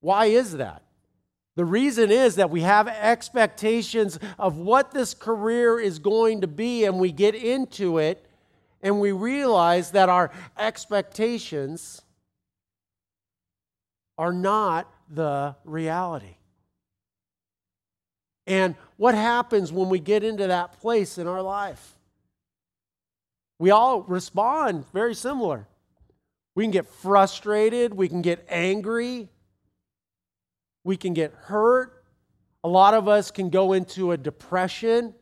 Why 0.00 0.26
is 0.26 0.58
that? 0.58 0.82
The 1.56 1.64
reason 1.64 2.10
is 2.10 2.34
that 2.34 2.50
we 2.50 2.60
have 2.60 2.86
expectations 2.86 4.18
of 4.38 4.58
what 4.58 4.90
this 4.90 5.14
career 5.14 5.80
is 5.80 5.98
going 5.98 6.42
to 6.42 6.46
be, 6.46 6.84
and 6.84 6.98
we 6.98 7.10
get 7.10 7.34
into 7.34 7.96
it 7.96 8.22
and 8.82 9.00
we 9.00 9.10
realize 9.12 9.92
that 9.92 10.08
our 10.08 10.30
expectations 10.58 12.02
are 14.18 14.32
not 14.32 14.92
the 15.08 15.56
reality. 15.64 16.35
And 18.46 18.76
what 18.96 19.14
happens 19.14 19.72
when 19.72 19.88
we 19.88 19.98
get 19.98 20.22
into 20.22 20.46
that 20.46 20.80
place 20.80 21.18
in 21.18 21.26
our 21.26 21.42
life? 21.42 21.94
We 23.58 23.70
all 23.70 24.02
respond 24.02 24.84
very 24.92 25.14
similar. 25.14 25.66
We 26.54 26.64
can 26.64 26.70
get 26.70 26.86
frustrated, 26.86 27.94
we 27.94 28.08
can 28.08 28.22
get 28.22 28.46
angry, 28.48 29.28
we 30.84 30.96
can 30.96 31.12
get 31.12 31.32
hurt. 31.32 32.04
A 32.64 32.68
lot 32.68 32.94
of 32.94 33.08
us 33.08 33.30
can 33.30 33.50
go 33.50 33.74
into 33.74 34.12
a 34.12 34.16
depression 34.16 35.14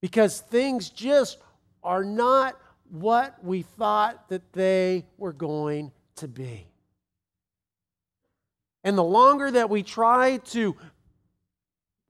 because 0.00 0.40
things 0.40 0.88
just 0.88 1.38
are 1.82 2.04
not 2.04 2.56
what 2.90 3.42
we 3.44 3.62
thought 3.62 4.28
that 4.28 4.52
they 4.52 5.04
were 5.18 5.32
going 5.32 5.90
to 6.16 6.28
be. 6.28 6.66
And 8.86 8.96
the 8.96 9.02
longer 9.02 9.50
that 9.50 9.68
we 9.68 9.82
try 9.82 10.36
to 10.36 10.76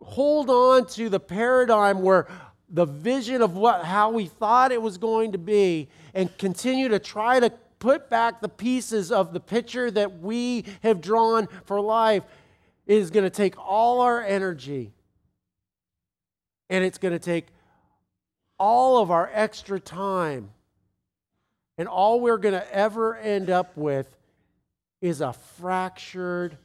hold 0.02 0.50
on 0.50 0.87
to 0.88 1.09
the 1.09 1.18
paradigm 1.18 2.02
where 2.02 2.28
the 2.68 2.85
vision 2.85 3.40
of 3.40 3.56
what 3.56 3.83
how 3.83 4.11
we 4.11 4.26
thought 4.26 4.73
it 4.73 4.83
was 4.83 4.99
going 4.99 5.33
to 5.33 5.38
be 5.38 5.88
and 6.12 6.37
continue 6.37 6.88
to 6.88 6.99
try 6.99 7.40
to 7.40 7.49
put 7.78 8.11
back 8.11 8.42
the 8.42 8.49
pieces 8.50 9.11
of 9.11 9.33
the 9.33 9.40
picture 9.40 9.90
that 9.90 10.21
we 10.21 10.66
have 10.83 11.00
drawn 11.00 11.49
for 11.64 11.80
life 11.80 12.25
is 12.87 13.11
going 13.11 13.25
to 13.25 13.30
take 13.30 13.59
all 13.59 14.02
our 14.02 14.23
energy 14.23 14.92
and 16.68 16.85
it's 16.85 16.99
going 16.99 17.14
to 17.14 17.18
take 17.18 17.47
all 18.59 18.99
of 18.99 19.11
our 19.11 19.30
extra 19.33 19.80
time. 19.80 20.50
And 21.78 21.88
all 21.88 22.21
we're 22.21 22.37
going 22.37 22.52
to 22.52 22.75
ever 22.75 23.16
end 23.16 23.49
up 23.49 23.75
with 23.78 24.14
is 25.00 25.23
a 25.23 25.33
fractured 25.33 26.59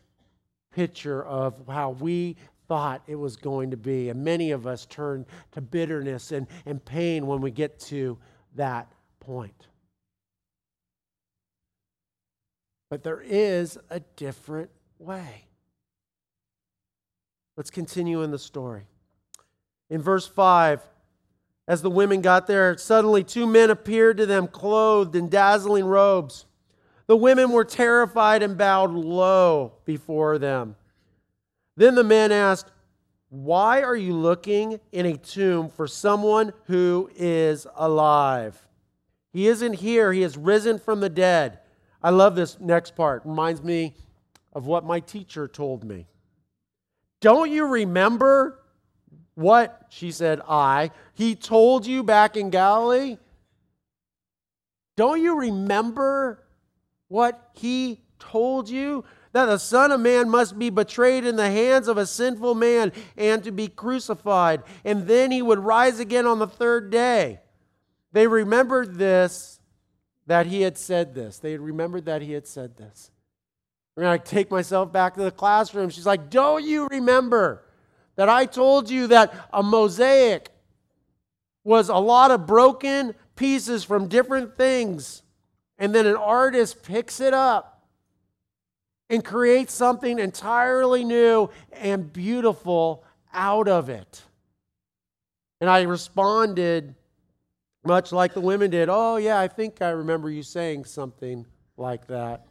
picture 0.72 1.24
of 1.24 1.68
how 1.68 1.92
we 1.92 2.36
thought 2.68 3.02
it 3.08 3.16
was 3.16 3.36
going 3.36 3.72
to 3.72 3.78
be. 3.78 4.10
And 4.10 4.24
many 4.24 4.52
of 4.52 4.66
us 4.66 4.86
turn 4.86 5.26
to 5.52 5.62
bitterness 5.62 6.32
and, 6.32 6.48
and 6.66 6.84
pain 6.84 7.28
when 7.28 7.42
we 7.42 7.52
get 7.52 7.80
to 7.82 8.18
that 8.56 8.92
point. 9.20 9.68
But 12.90 13.04
there 13.04 13.22
is 13.22 13.78
a 13.90 14.00
different 14.16 14.70
way. 15.00 15.46
Let's 17.58 17.70
continue 17.70 18.22
in 18.24 18.32
the 18.32 18.40
story. 18.40 18.84
In 19.90 20.02
verse 20.02 20.28
5, 20.28 20.82
as 21.68 21.82
the 21.82 21.90
women 21.90 22.22
got 22.22 22.48
there, 22.48 22.78
suddenly 22.78 23.24
two 23.24 23.46
men 23.46 23.70
appeared 23.70 24.18
to 24.18 24.26
them 24.26 24.48
clothed 24.48 25.16
in 25.16 25.30
dazzling 25.30 25.86
robes. 25.86 26.46
The 27.08 27.18
women 27.18 27.52
were 27.52 27.66
terrified 27.66 28.44
and 28.44 28.58
bowed 28.58 28.92
low 28.92 29.74
before 29.86 30.38
them. 30.38 30.76
Then 31.78 31.96
the 31.96 32.04
men 32.04 32.32
asked, 32.32 32.72
Why 33.30 33.82
are 33.82 33.96
you 33.96 34.14
looking 34.14 34.80
in 34.92 35.06
a 35.06 35.18
tomb 35.18 35.70
for 35.70 35.88
someone 35.88 36.54
who 36.66 37.10
is 37.16 37.68
alive? 37.76 38.68
He 39.34 39.48
isn't 39.48 39.74
here, 39.74 40.12
he 40.12 40.22
has 40.22 40.38
risen 40.38 40.80
from 40.80 41.00
the 41.00 41.10
dead. 41.10 41.60
I 42.04 42.10
love 42.10 42.36
this 42.36 42.60
next 42.60 42.96
part. 42.96 43.24
Reminds 43.26 43.64
me 43.64 43.96
of 44.54 44.66
what 44.66 44.84
my 44.84 45.00
teacher 45.00 45.48
told 45.48 45.84
me. 45.84 46.08
Don't 47.22 47.52
you 47.52 47.66
remember 47.66 48.60
what, 49.36 49.86
she 49.90 50.12
said, 50.12 50.42
I, 50.48 50.92
he 51.14 51.36
told 51.36 51.86
you 51.86 52.04
back 52.04 52.36
in 52.36 52.50
Galilee? 52.50 53.18
Don't 54.98 55.22
you 55.22 55.40
remember 55.40 56.41
what 57.12 57.50
he 57.54 58.02
told 58.20 58.70
you? 58.70 59.04
That 59.34 59.46
the 59.46 59.58
Son 59.58 59.92
of 59.92 60.00
Man 60.00 60.30
must 60.30 60.58
be 60.58 60.70
betrayed 60.70 61.26
in 61.26 61.36
the 61.36 61.50
hands 61.50 61.88
of 61.88 61.98
a 61.98 62.06
sinful 62.06 62.56
man 62.56 62.92
and 63.16 63.44
to 63.44 63.52
be 63.52 63.68
crucified, 63.68 64.64
and 64.84 65.08
then 65.08 65.32
he 65.32 65.42
would 65.42 65.60
rise 65.60 66.00
again 66.00 66.26
on 66.26 66.40
the 66.40 66.48
third 66.48 66.90
day. 66.90 67.40
They 68.14 68.28
remembered 68.28 68.96
this, 68.96 69.60
that 70.28 70.46
he 70.48 70.62
had 70.62 70.78
said 70.78 71.14
this. 71.14 71.40
They 71.40 71.58
remembered 71.58 72.06
that 72.06 72.22
he 72.22 72.32
had 72.32 72.48
said 72.48 72.78
this. 72.78 73.12
And 73.98 74.08
I 74.08 74.18
take 74.18 74.50
myself 74.50 74.92
back 74.92 75.16
to 75.16 75.24
the 75.24 75.32
classroom. 75.32 75.90
She's 75.90 76.06
like, 76.06 76.30
Don't 76.30 76.64
you 76.64 76.88
remember 76.88 77.66
that 78.16 78.30
I 78.30 78.46
told 78.46 78.90
you 78.90 79.08
that 79.08 79.34
a 79.52 79.62
mosaic 79.62 80.50
was 81.64 81.90
a 81.90 81.98
lot 81.98 82.32
of 82.32 82.48
broken 82.48 83.14
pieces 83.36 83.84
from 83.84 84.08
different 84.08 84.56
things? 84.56 85.24
And 85.82 85.96
then 85.96 86.06
an 86.06 86.16
artist 86.16 86.84
picks 86.84 87.20
it 87.20 87.34
up 87.34 87.82
and 89.10 89.26
creates 89.26 89.74
something 89.74 90.20
entirely 90.20 91.04
new 91.04 91.50
and 91.74 92.14
beautiful 92.14 93.04
out 93.34 93.68
of 93.68 93.90
it. 93.90 94.22
And 95.60 95.68
I 95.68 95.82
responded 95.82 96.94
much 97.84 98.12
like 98.12 98.36
the 98.36 98.42
women 98.42 98.70
did. 98.70 98.90
Oh, 98.92 99.16
yeah, 99.16 99.40
I 99.40 99.48
think 99.48 99.82
I 99.82 99.90
remember 99.90 100.30
you 100.30 100.44
saying 100.44 100.86
something 100.86 101.48
like 101.78 102.06
that. 102.08 102.46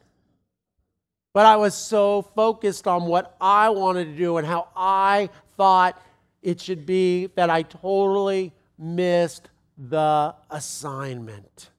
But 1.32 1.46
I 1.46 1.56
was 1.56 1.76
so 1.76 2.22
focused 2.34 2.88
on 2.88 3.04
what 3.04 3.36
I 3.40 3.68
wanted 3.68 4.06
to 4.06 4.16
do 4.16 4.38
and 4.38 4.46
how 4.46 4.66
I 4.74 5.30
thought 5.56 6.02
it 6.42 6.60
should 6.60 6.84
be 6.84 7.26
that 7.36 7.48
I 7.48 7.62
totally 7.62 8.52
missed 8.76 9.48
the 9.78 10.34
assignment. 10.50 11.69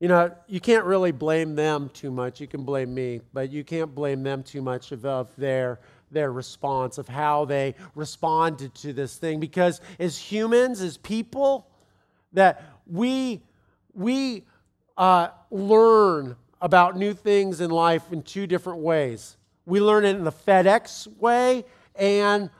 You 0.00 0.08
know, 0.08 0.34
you 0.46 0.60
can't 0.60 0.86
really 0.86 1.12
blame 1.12 1.54
them 1.54 1.90
too 1.92 2.10
much. 2.10 2.40
You 2.40 2.46
can 2.46 2.64
blame 2.64 2.94
me, 2.94 3.20
but 3.34 3.50
you 3.50 3.62
can't 3.62 3.94
blame 3.94 4.22
them 4.22 4.42
too 4.42 4.62
much 4.62 4.92
of, 4.92 5.04
of 5.04 5.28
their 5.36 5.78
their 6.10 6.32
response 6.32 6.98
of 6.98 7.06
how 7.06 7.44
they 7.44 7.74
responded 7.94 8.74
to 8.74 8.92
this 8.92 9.16
thing. 9.16 9.38
Because 9.38 9.80
as 10.00 10.18
humans 10.18 10.80
as 10.80 10.96
people 10.96 11.68
that 12.32 12.64
we 12.86 13.42
we 13.92 14.44
uh, 14.96 15.28
learn 15.50 16.34
about 16.62 16.96
new 16.96 17.12
things 17.12 17.60
in 17.60 17.70
life 17.70 18.10
in 18.10 18.22
two 18.22 18.46
different 18.46 18.80
ways. 18.80 19.36
We 19.66 19.80
learn 19.80 20.04
it 20.04 20.16
in 20.16 20.24
the 20.24 20.32
fedex 20.32 21.06
way 21.18 21.64
and 21.94 22.50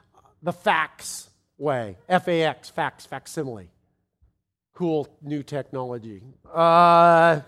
the 0.43 0.53
fax 0.53 1.31
way. 1.59 1.97
Fax 2.09 2.71
fax 2.71 3.07
facsimile 3.07 3.71
cool 4.81 5.07
new 5.21 5.43
technology. 5.43 6.23
Uh, 6.55 7.39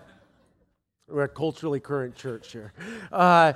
we're 1.07 1.23
a 1.23 1.27
culturally 1.27 1.79
current 1.79 2.15
church 2.15 2.51
here. 2.51 2.71
Uh, 3.11 3.53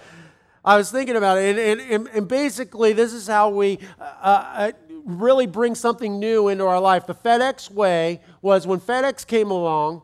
I 0.65 0.77
was 0.77 0.89
thinking 0.89 1.15
about 1.15 1.38
it, 1.38 1.60
and, 1.60 1.79
and, 1.79 2.07
and 2.07 2.27
basically, 2.27 2.93
this 2.93 3.13
is 3.13 3.27
how 3.27 3.50
we 3.50 3.77
uh, 4.00 4.03
uh, 4.24 4.72
really 5.05 5.46
bring 5.46 5.75
something 5.75 6.19
new 6.19 6.48
into 6.48 6.65
our 6.65 6.79
life. 6.79 7.05
The 7.05 7.13
FedEx 7.13 7.69
way 7.69 8.22
was 8.41 8.65
when 8.65 8.79
FedEx 8.79 9.27
came 9.27 9.51
along, 9.51 10.01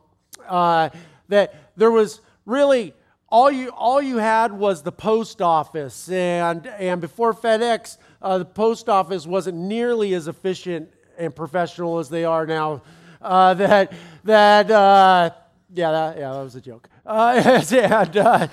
uh, 0.47 0.89
that 1.29 1.73
there 1.75 1.89
was 1.89 2.21
really 2.45 2.93
all 3.27 3.49
you 3.49 3.69
all 3.69 4.03
you 4.03 4.17
had 4.17 4.53
was 4.53 4.83
the 4.83 4.91
post 4.91 5.41
office, 5.41 6.11
and 6.11 6.67
and 6.67 7.01
before 7.01 7.33
FedEx, 7.33 7.97
uh, 8.21 8.37
the 8.37 8.45
post 8.45 8.87
office 8.87 9.25
wasn't 9.25 9.57
nearly 9.57 10.13
as 10.13 10.27
efficient 10.27 10.91
and 11.17 11.35
professional 11.35 11.97
as 11.97 12.07
they 12.07 12.23
are 12.23 12.45
now 12.45 12.83
uh, 13.23 13.53
that 13.55 13.93
that 14.23 14.69
uh, 14.69 15.29
yeah 15.73 15.91
that, 15.91 16.17
yeah 16.17 16.31
that 16.31 16.43
was 16.43 16.55
a 16.55 16.61
joke. 16.61 16.89
Uh, 17.05 17.61
and 17.73 18.17
uh, 18.17 18.47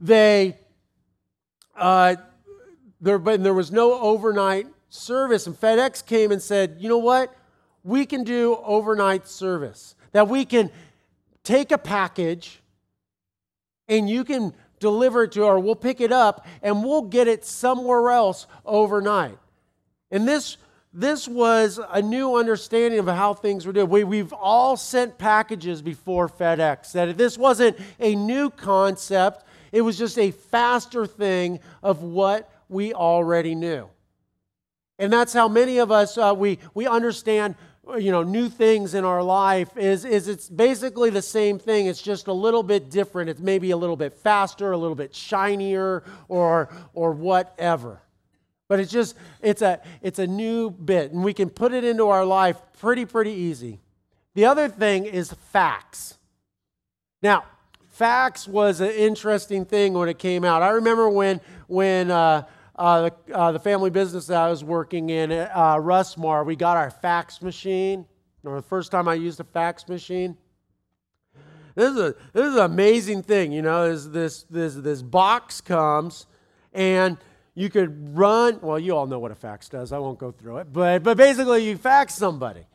they 0.00 0.56
uh, 1.76 2.16
there 3.00 3.18
but 3.18 3.42
there 3.42 3.54
was 3.54 3.70
no 3.70 4.00
overnight 4.00 4.66
service. 4.88 5.46
And 5.46 5.58
FedEx 5.58 6.04
came 6.04 6.32
and 6.32 6.42
said, 6.42 6.76
you 6.80 6.88
know 6.88 6.98
what? 6.98 7.34
We 7.84 8.04
can 8.04 8.24
do 8.24 8.58
overnight 8.64 9.28
service. 9.28 9.94
That 10.12 10.28
we 10.28 10.44
can 10.44 10.70
take 11.44 11.70
a 11.70 11.78
package 11.78 12.60
and 13.88 14.10
you 14.10 14.24
can 14.24 14.52
deliver 14.80 15.24
it 15.24 15.32
to 15.32 15.42
or 15.44 15.60
we'll 15.60 15.76
pick 15.76 16.00
it 16.00 16.12
up 16.12 16.46
and 16.62 16.84
we'll 16.84 17.02
get 17.02 17.28
it 17.28 17.44
somewhere 17.44 18.10
else 18.10 18.46
overnight. 18.64 19.38
And 20.10 20.26
this 20.26 20.56
this 20.92 21.28
was 21.28 21.78
a 21.90 22.02
new 22.02 22.36
understanding 22.36 22.98
of 22.98 23.06
how 23.06 23.34
things 23.34 23.64
were 23.64 23.72
done. 23.72 23.88
We, 23.88 24.02
we've 24.02 24.32
all 24.32 24.76
sent 24.76 25.18
packages 25.18 25.82
before 25.82 26.28
FedEx. 26.28 26.92
That 26.92 27.16
this 27.16 27.38
wasn't 27.38 27.78
a 28.00 28.16
new 28.16 28.50
concept, 28.50 29.44
it 29.70 29.82
was 29.82 29.96
just 29.96 30.18
a 30.18 30.32
faster 30.32 31.06
thing 31.06 31.60
of 31.82 32.02
what 32.02 32.50
we 32.68 32.92
already 32.92 33.54
knew. 33.54 33.88
And 34.98 35.12
that's 35.12 35.32
how 35.32 35.48
many 35.48 35.78
of 35.78 35.92
us 35.92 36.18
uh, 36.18 36.34
we, 36.36 36.58
we 36.74 36.86
understand 36.86 37.54
you 37.98 38.12
know 38.12 38.22
new 38.22 38.48
things 38.48 38.94
in 38.94 39.04
our 39.04 39.22
life 39.22 39.76
is 39.76 40.04
is 40.04 40.28
it's 40.28 40.48
basically 40.48 41.10
the 41.10 41.22
same 41.22 41.58
thing 41.58 41.86
it's 41.86 42.02
just 42.02 42.28
a 42.28 42.32
little 42.32 42.62
bit 42.62 42.88
different 42.88 43.28
it's 43.28 43.40
maybe 43.40 43.72
a 43.72 43.76
little 43.76 43.96
bit 43.96 44.12
faster 44.12 44.70
a 44.70 44.76
little 44.76 44.94
bit 44.94 45.12
shinier 45.12 46.04
or 46.28 46.68
or 46.94 47.10
whatever 47.10 48.00
but 48.70 48.78
it's 48.78 48.92
just 48.92 49.16
it's 49.42 49.62
a 49.62 49.80
it's 50.00 50.20
a 50.20 50.26
new 50.26 50.70
bit 50.70 51.10
and 51.10 51.24
we 51.24 51.34
can 51.34 51.50
put 51.50 51.74
it 51.74 51.82
into 51.82 52.06
our 52.06 52.24
life 52.24 52.56
pretty 52.78 53.04
pretty 53.04 53.32
easy 53.32 53.80
the 54.34 54.44
other 54.46 54.68
thing 54.68 55.04
is 55.04 55.34
fax 55.50 56.16
now 57.20 57.44
fax 57.88 58.46
was 58.46 58.80
an 58.80 58.92
interesting 58.92 59.64
thing 59.64 59.92
when 59.92 60.08
it 60.08 60.20
came 60.20 60.44
out 60.44 60.62
i 60.62 60.70
remember 60.70 61.10
when 61.10 61.40
when 61.66 62.12
uh, 62.12 62.42
uh, 62.76 63.10
the, 63.10 63.36
uh, 63.36 63.52
the, 63.52 63.58
family 63.58 63.90
business 63.90 64.26
that 64.28 64.38
I 64.38 64.48
was 64.48 64.64
working 64.64 65.10
in, 65.10 65.30
uh, 65.30 66.42
we 66.46 66.56
got 66.56 66.76
our 66.78 66.90
fax 66.90 67.42
machine. 67.42 68.06
Or 68.42 68.56
the 68.56 68.62
first 68.62 68.90
time 68.90 69.06
I 69.06 69.14
used 69.14 69.38
a 69.38 69.44
fax 69.44 69.86
machine. 69.86 70.34
This 71.74 71.90
is, 71.90 71.98
a, 71.98 72.14
this 72.32 72.46
is 72.46 72.54
an 72.54 72.62
amazing 72.62 73.22
thing, 73.22 73.52
you 73.52 73.60
know. 73.60 73.92
This, 73.92 74.06
this, 74.06 74.42
this, 74.44 74.74
this 74.76 75.02
box 75.02 75.60
comes, 75.60 76.24
and 76.72 77.18
you 77.54 77.70
could 77.70 78.16
run. 78.16 78.58
Well, 78.62 78.78
you 78.78 78.96
all 78.96 79.06
know 79.06 79.18
what 79.18 79.30
a 79.30 79.34
fax 79.34 79.68
does. 79.68 79.92
I 79.92 79.98
won't 79.98 80.18
go 80.18 80.30
through 80.30 80.58
it. 80.58 80.72
But, 80.72 81.02
but 81.02 81.16
basically, 81.16 81.68
you 81.68 81.76
fax 81.76 82.14
somebody. 82.14 82.66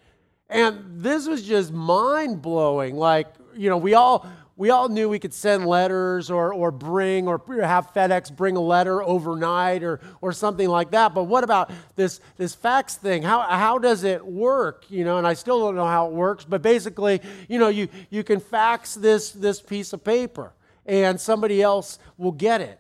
And 0.50 0.84
this 1.02 1.28
was 1.28 1.44
just 1.44 1.74
mind 1.74 2.42
blowing. 2.42 2.96
Like, 2.96 3.28
you 3.56 3.70
know, 3.70 3.78
we 3.78 3.94
all 3.94 4.28
we 4.58 4.70
all 4.70 4.88
knew 4.88 5.10
we 5.10 5.20
could 5.20 5.34
send 5.34 5.66
letters 5.66 6.32
or, 6.32 6.54
or 6.54 6.72
bring 6.72 7.28
or 7.28 7.42
have 7.62 7.94
FedEx 7.94 8.34
bring 8.34 8.56
a 8.56 8.62
letter 8.62 9.04
overnight 9.04 9.84
or, 9.84 10.00
or 10.22 10.32
something 10.32 10.70
like 10.70 10.92
that. 10.92 11.14
But 11.14 11.26
what 11.26 11.44
about 11.44 11.72
this, 11.96 12.22
this 12.38 12.56
fax 12.56 12.96
thing? 12.96 13.22
How, 13.22 13.42
how 13.42 13.80
does 13.80 14.06
it 14.06 14.26
work? 14.26 14.86
You 14.90 15.04
know, 15.04 15.18
and 15.18 15.28
I 15.28 15.34
still 15.34 15.60
don't 15.60 15.76
know 15.76 15.86
how 15.86 16.08
it 16.08 16.14
works, 16.14 16.46
but 16.46 16.62
basically, 16.62 17.22
you 17.50 17.60
know, 17.60 17.68
you, 17.68 17.90
you 18.10 18.24
can 18.24 18.40
fax 18.40 18.96
this, 18.96 19.32
this 19.32 19.62
piece 19.62 19.92
of 19.92 20.06
paper 20.06 20.54
and 20.86 21.20
somebody 21.20 21.62
else 21.62 22.00
will 22.18 22.32
get 22.32 22.62
it. 22.62 22.80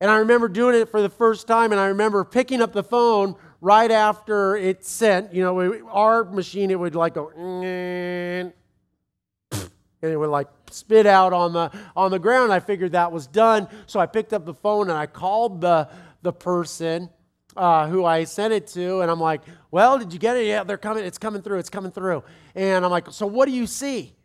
And 0.00 0.10
I 0.10 0.18
remember 0.18 0.48
doing 0.48 0.74
it 0.74 0.90
for 0.90 1.00
the 1.00 1.08
first 1.08 1.46
time, 1.46 1.72
and 1.72 1.80
I 1.80 1.86
remember 1.86 2.22
picking 2.24 2.60
up 2.60 2.72
the 2.72 2.82
phone 2.82 3.34
right 3.62 3.90
after 3.90 4.56
it 4.56 4.84
sent. 4.84 5.32
You 5.32 5.42
know, 5.42 5.88
our 5.90 6.24
machine, 6.24 6.70
it 6.70 6.78
would 6.78 6.94
like 6.94 7.14
go, 7.14 7.30
and 7.30 8.52
it 10.02 10.16
would 10.16 10.28
like 10.28 10.48
spit 10.70 11.06
out 11.06 11.32
on 11.32 11.52
the 11.54 11.70
on 11.96 12.10
the 12.10 12.18
ground. 12.18 12.52
I 12.52 12.60
figured 12.60 12.92
that 12.92 13.10
was 13.10 13.26
done, 13.26 13.68
so 13.86 13.98
I 13.98 14.06
picked 14.06 14.32
up 14.32 14.44
the 14.44 14.54
phone 14.54 14.90
and 14.90 14.98
I 14.98 15.06
called 15.06 15.60
the 15.60 15.88
the 16.22 16.32
person 16.32 17.08
uh, 17.56 17.88
who 17.88 18.04
I 18.04 18.24
sent 18.24 18.52
it 18.52 18.66
to, 18.68 19.00
and 19.00 19.10
I'm 19.10 19.20
like, 19.20 19.42
"Well, 19.70 19.98
did 19.98 20.12
you 20.12 20.18
get 20.18 20.36
it? 20.36 20.46
Yeah, 20.46 20.64
they're 20.64 20.76
coming. 20.76 21.04
It's 21.04 21.18
coming 21.18 21.40
through. 21.40 21.58
It's 21.58 21.70
coming 21.70 21.90
through." 21.90 22.22
And 22.54 22.84
I'm 22.84 22.90
like, 22.90 23.10
"So 23.12 23.26
what 23.26 23.46
do 23.46 23.52
you 23.52 23.66
see?" 23.66 24.15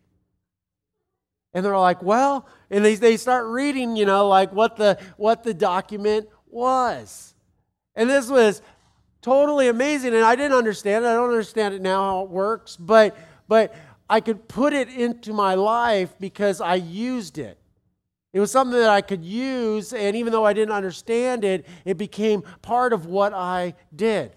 And 1.54 1.64
they're 1.64 1.76
like, 1.78 2.02
"Well," 2.02 2.46
and 2.70 2.84
they 2.84 2.94
they 2.94 3.16
start 3.16 3.46
reading, 3.46 3.96
you 3.96 4.06
know, 4.06 4.28
like 4.28 4.52
what 4.52 4.76
the 4.76 4.98
what 5.16 5.42
the 5.42 5.54
document 5.54 6.28
was, 6.46 7.34
and 7.94 8.08
this 8.08 8.28
was 8.28 8.62
totally 9.20 9.68
amazing, 9.68 10.14
and 10.14 10.24
I 10.24 10.34
didn't 10.36 10.56
understand 10.56 11.04
it. 11.04 11.08
I 11.08 11.14
don't 11.14 11.30
understand 11.30 11.74
it 11.74 11.82
now 11.82 12.02
how 12.02 12.22
it 12.22 12.30
works, 12.30 12.76
but 12.76 13.16
but 13.48 13.74
I 14.08 14.20
could 14.20 14.48
put 14.48 14.72
it 14.72 14.88
into 14.88 15.32
my 15.32 15.54
life 15.54 16.14
because 16.18 16.60
I 16.60 16.74
used 16.74 17.38
it. 17.38 17.58
It 18.32 18.40
was 18.40 18.50
something 18.50 18.78
that 18.78 18.90
I 18.90 19.02
could 19.02 19.24
use, 19.24 19.92
and 19.92 20.16
even 20.16 20.32
though 20.32 20.44
I 20.44 20.54
didn't 20.54 20.74
understand 20.74 21.44
it, 21.44 21.66
it 21.84 21.98
became 21.98 22.42
part 22.62 22.92
of 22.92 23.06
what 23.06 23.34
I 23.34 23.74
did. 23.94 24.34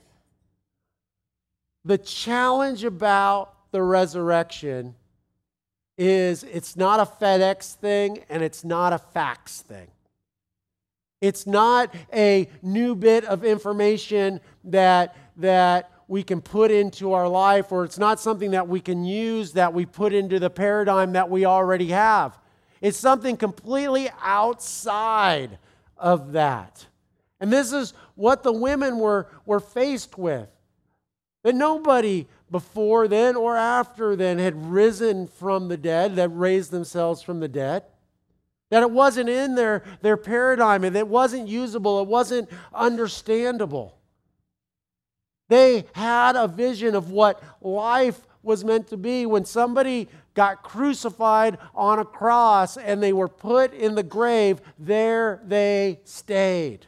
The 1.86 1.98
challenge 1.98 2.84
about 2.84 3.72
the 3.72 3.82
resurrection 3.82 4.96
is 5.98 6.44
it's 6.44 6.76
not 6.76 7.00
a 7.00 7.06
FedEx 7.06 7.76
thing 7.76 8.20
and 8.30 8.44
it's 8.44 8.64
not 8.64 8.94
a 8.94 8.98
fax 8.98 9.62
thing. 9.62 9.88
It's 11.22 11.48
not 11.48 11.94
a 12.14 12.50
new 12.62 12.96
bit 12.96 13.26
of 13.26 13.44
information 13.44 14.42
that, 14.66 15.16
that 15.38 15.92
we 16.08 16.22
can 16.24 16.42
put 16.42 16.72
into 16.72 17.14
our 17.14 17.28
life, 17.28 17.72
or 17.72 17.84
it's 17.84 17.98
not 17.98 18.20
something 18.20 18.52
that 18.52 18.68
we 18.68 18.80
can 18.80 19.06
use 19.06 19.54
that 19.54 19.74
we 19.74 19.86
put 19.86 20.14
into 20.14 20.40
the 20.40 20.50
paradigm 20.50 21.14
that 21.14 21.30
we 21.30 21.46
already 21.46 21.88
have. 21.88 22.38
It's 22.82 22.98
something 22.98 23.38
completely 23.38 24.10
outside 24.22 25.58
of 25.98 26.34
that. 26.34 26.86
And 27.40 27.52
this 27.52 27.72
is 27.72 27.94
what 28.16 28.44
the 28.44 28.52
women 28.52 29.00
were, 29.00 29.28
were 29.46 29.60
faced 29.60 30.18
with. 30.18 30.50
That 31.44 31.56
nobody 31.56 32.28
before 32.52 33.08
then 33.08 33.36
or 33.36 33.56
after 33.56 34.16
then 34.16 34.40
had 34.40 34.72
risen 34.72 35.28
from 35.28 35.68
the 35.68 35.78
dead, 35.78 36.16
that 36.16 36.30
raised 36.30 36.72
themselves 36.72 37.22
from 37.22 37.40
the 37.40 37.48
dead. 37.48 37.84
That 38.70 38.84
it 38.84 38.92
wasn't 38.92 39.30
in 39.30 39.56
their, 39.56 39.84
their 40.02 40.18
paradigm 40.18 40.84
and 40.84 40.96
it 40.96 41.08
wasn't 41.08 41.48
usable, 41.48 42.02
it 42.02 42.08
wasn't 42.08 42.50
understandable. 42.74 43.98
They 45.48 45.86
had 45.94 46.36
a 46.36 46.48
vision 46.48 46.96
of 46.96 47.12
what 47.12 47.42
life 47.62 48.26
was 48.42 48.64
meant 48.64 48.88
to 48.90 48.98
be 48.98 49.26
when 49.26 49.46
somebody 49.46 50.08
got 50.34 50.64
crucified 50.64 51.58
on 51.74 52.00
a 52.00 52.06
cross 52.06 52.78
and 52.78 53.02
they 53.02 53.14
were 53.14 53.28
put 53.28 53.74
in 53.74 53.96
the 53.96 54.04
grave, 54.04 54.62
there 54.78 55.42
they 55.46 56.00
stayed. 56.04 56.86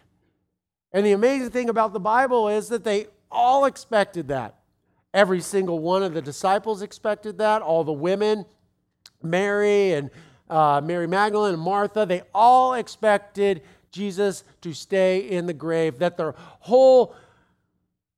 And 0.91 1.05
the 1.05 1.13
amazing 1.13 1.51
thing 1.51 1.69
about 1.69 1.93
the 1.93 1.99
Bible 1.99 2.47
is 2.49 2.69
that 2.69 2.83
they 2.83 3.07
all 3.31 3.65
expected 3.65 4.27
that. 4.29 4.55
Every 5.13 5.41
single 5.41 5.79
one 5.79 6.03
of 6.03 6.13
the 6.13 6.21
disciples 6.21 6.81
expected 6.81 7.37
that, 7.39 7.61
all 7.61 7.83
the 7.83 7.93
women, 7.93 8.45
Mary 9.23 9.93
and 9.93 10.09
uh, 10.49 10.81
Mary 10.83 11.07
Magdalene 11.07 11.53
and 11.53 11.61
Martha, 11.61 12.05
they 12.05 12.23
all 12.33 12.73
expected 12.73 13.61
Jesus 13.91 14.43
to 14.61 14.73
stay 14.73 15.19
in 15.19 15.45
the 15.45 15.53
grave, 15.53 15.99
that 15.99 16.17
their 16.17 16.35
whole 16.37 17.15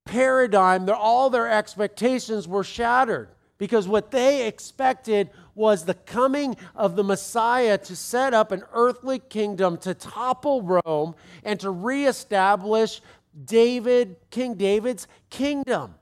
paradigm, 0.05 0.89
all 0.89 1.29
their 1.29 1.49
expectations 1.49 2.47
were 2.47 2.63
shattered 2.63 3.29
because 3.59 3.87
what 3.87 4.09
they 4.09 4.47
expected 4.47 5.29
was 5.53 5.85
the 5.85 5.93
coming 5.93 6.55
of 6.75 6.95
the 6.95 7.03
Messiah 7.03 7.77
to 7.77 7.95
set 7.95 8.33
up 8.33 8.51
an 8.51 8.63
earthly 8.73 9.19
kingdom 9.19 9.77
to 9.77 9.93
topple 9.93 10.61
Rome 10.61 11.13
and 11.43 11.59
to 11.59 11.69
reestablish 11.69 13.01
David, 13.45 14.15
King 14.31 14.55
David's 14.55 15.07
kingdom. 15.29 15.95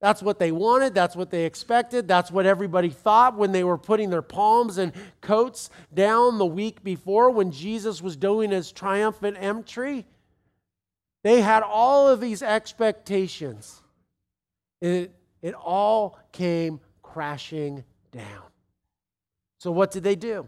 That's 0.00 0.22
what 0.22 0.38
they 0.38 0.52
wanted. 0.52 0.94
That's 0.94 1.16
what 1.16 1.30
they 1.30 1.44
expected. 1.44 2.06
That's 2.06 2.30
what 2.30 2.46
everybody 2.46 2.88
thought 2.88 3.36
when 3.36 3.50
they 3.50 3.64
were 3.64 3.78
putting 3.78 4.10
their 4.10 4.22
palms 4.22 4.78
and 4.78 4.92
coats 5.20 5.70
down 5.92 6.38
the 6.38 6.46
week 6.46 6.84
before 6.84 7.30
when 7.30 7.50
Jesus 7.50 8.00
was 8.00 8.16
doing 8.16 8.50
his 8.50 8.70
triumphant 8.70 9.36
entry. 9.40 10.06
They 11.24 11.40
had 11.40 11.64
all 11.64 12.08
of 12.08 12.20
these 12.20 12.42
expectations. 12.42 13.82
It, 14.80 15.12
it 15.42 15.54
all 15.54 16.18
came 16.30 16.80
crashing 17.02 17.84
down. 18.12 18.44
So, 19.58 19.72
what 19.72 19.90
did 19.90 20.04
they 20.04 20.14
do? 20.14 20.46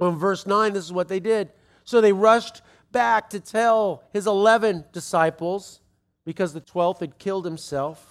Well, 0.00 0.10
in 0.10 0.16
verse 0.16 0.46
9, 0.46 0.72
this 0.72 0.84
is 0.84 0.92
what 0.92 1.08
they 1.08 1.20
did. 1.20 1.52
So 1.84 2.00
they 2.00 2.12
rushed 2.12 2.62
back 2.90 3.30
to 3.30 3.40
tell 3.40 4.04
his 4.12 4.26
11 4.26 4.86
disciples 4.92 5.80
because 6.24 6.54
the 6.54 6.60
12th 6.62 7.00
had 7.00 7.18
killed 7.18 7.44
himself 7.44 8.09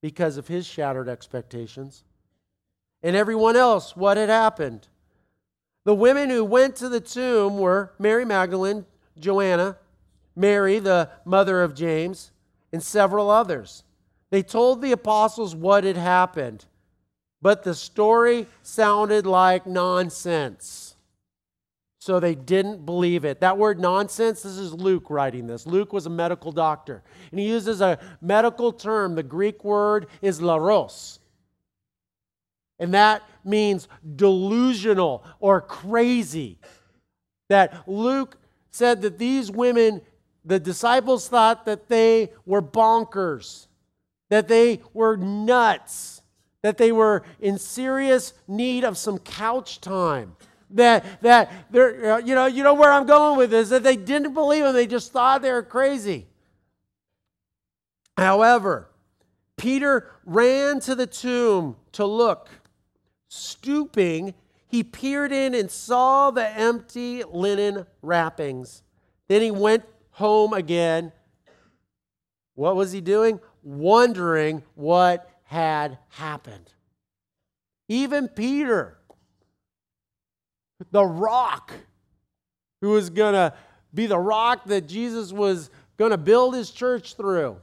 because 0.00 0.36
of 0.36 0.48
his 0.48 0.66
shattered 0.66 1.08
expectations. 1.08 2.04
And 3.02 3.14
everyone 3.14 3.56
else, 3.56 3.96
what 3.96 4.16
had 4.16 4.28
happened. 4.28 4.88
The 5.84 5.94
women 5.94 6.30
who 6.30 6.44
went 6.44 6.76
to 6.76 6.88
the 6.88 7.00
tomb 7.00 7.58
were 7.58 7.92
Mary 7.98 8.24
Magdalene, 8.24 8.86
Joanna, 9.18 9.78
Mary, 10.34 10.78
the 10.78 11.10
mother 11.24 11.62
of 11.62 11.74
James, 11.74 12.32
and 12.72 12.82
several 12.82 13.30
others. 13.30 13.84
They 14.30 14.42
told 14.42 14.82
the 14.82 14.92
apostles 14.92 15.54
what 15.54 15.84
had 15.84 15.96
happened, 15.96 16.64
but 17.40 17.62
the 17.62 17.74
story 17.74 18.46
sounded 18.62 19.26
like 19.26 19.66
nonsense. 19.66 20.95
So 22.06 22.20
they 22.20 22.36
didn't 22.36 22.86
believe 22.86 23.24
it. 23.24 23.40
That 23.40 23.58
word 23.58 23.80
nonsense, 23.80 24.42
this 24.42 24.58
is 24.58 24.72
Luke 24.72 25.10
writing 25.10 25.48
this. 25.48 25.66
Luke 25.66 25.92
was 25.92 26.06
a 26.06 26.10
medical 26.10 26.52
doctor. 26.52 27.02
And 27.32 27.40
he 27.40 27.48
uses 27.48 27.80
a 27.80 27.98
medical 28.20 28.72
term. 28.72 29.16
The 29.16 29.24
Greek 29.24 29.64
word 29.64 30.06
is 30.22 30.38
leros. 30.40 31.18
And 32.78 32.94
that 32.94 33.24
means 33.44 33.88
delusional 34.14 35.24
or 35.40 35.60
crazy. 35.60 36.60
That 37.48 37.88
Luke 37.88 38.36
said 38.70 39.02
that 39.02 39.18
these 39.18 39.50
women, 39.50 40.00
the 40.44 40.60
disciples 40.60 41.28
thought 41.28 41.66
that 41.66 41.88
they 41.88 42.30
were 42.44 42.62
bonkers, 42.62 43.66
that 44.30 44.46
they 44.46 44.80
were 44.92 45.16
nuts, 45.16 46.22
that 46.62 46.78
they 46.78 46.92
were 46.92 47.24
in 47.40 47.58
serious 47.58 48.32
need 48.46 48.84
of 48.84 48.96
some 48.96 49.18
couch 49.18 49.80
time 49.80 50.36
that 50.70 51.22
that 51.22 51.52
they're 51.70 52.14
uh, 52.14 52.18
you 52.18 52.34
know 52.34 52.46
you 52.46 52.62
know 52.62 52.74
where 52.74 52.92
I'm 52.92 53.06
going 53.06 53.38
with 53.38 53.50
this 53.50 53.68
that 53.68 53.82
they 53.82 53.96
didn't 53.96 54.34
believe 54.34 54.64
him 54.64 54.74
they 54.74 54.86
just 54.86 55.12
thought 55.12 55.42
they 55.42 55.52
were 55.52 55.62
crazy. 55.62 56.26
However, 58.16 58.90
Peter 59.56 60.10
ran 60.24 60.80
to 60.80 60.94
the 60.94 61.06
tomb 61.06 61.76
to 61.92 62.04
look. 62.04 62.48
Stooping, 63.28 64.34
he 64.68 64.82
peered 64.82 65.32
in 65.32 65.54
and 65.54 65.70
saw 65.70 66.30
the 66.30 66.48
empty 66.48 67.22
linen 67.24 67.86
wrappings. 68.02 68.82
Then 69.28 69.42
he 69.42 69.50
went 69.50 69.84
home 70.10 70.52
again. 70.52 71.12
What 72.54 72.76
was 72.76 72.92
he 72.92 73.00
doing? 73.00 73.40
Wondering 73.62 74.62
what 74.74 75.28
had 75.44 75.98
happened. 76.08 76.72
Even 77.88 78.28
Peter 78.28 78.95
the 80.90 81.04
rock 81.04 81.72
who 82.80 82.90
was 82.90 83.10
going 83.10 83.34
to 83.34 83.52
be 83.94 84.06
the 84.06 84.18
rock 84.18 84.64
that 84.66 84.86
Jesus 84.86 85.32
was 85.32 85.70
going 85.96 86.10
to 86.10 86.18
build 86.18 86.54
his 86.54 86.70
church 86.70 87.14
through. 87.14 87.56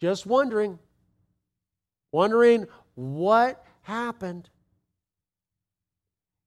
Just 0.00 0.26
wondering, 0.26 0.78
wondering 2.12 2.66
what 2.94 3.64
happened. 3.82 4.48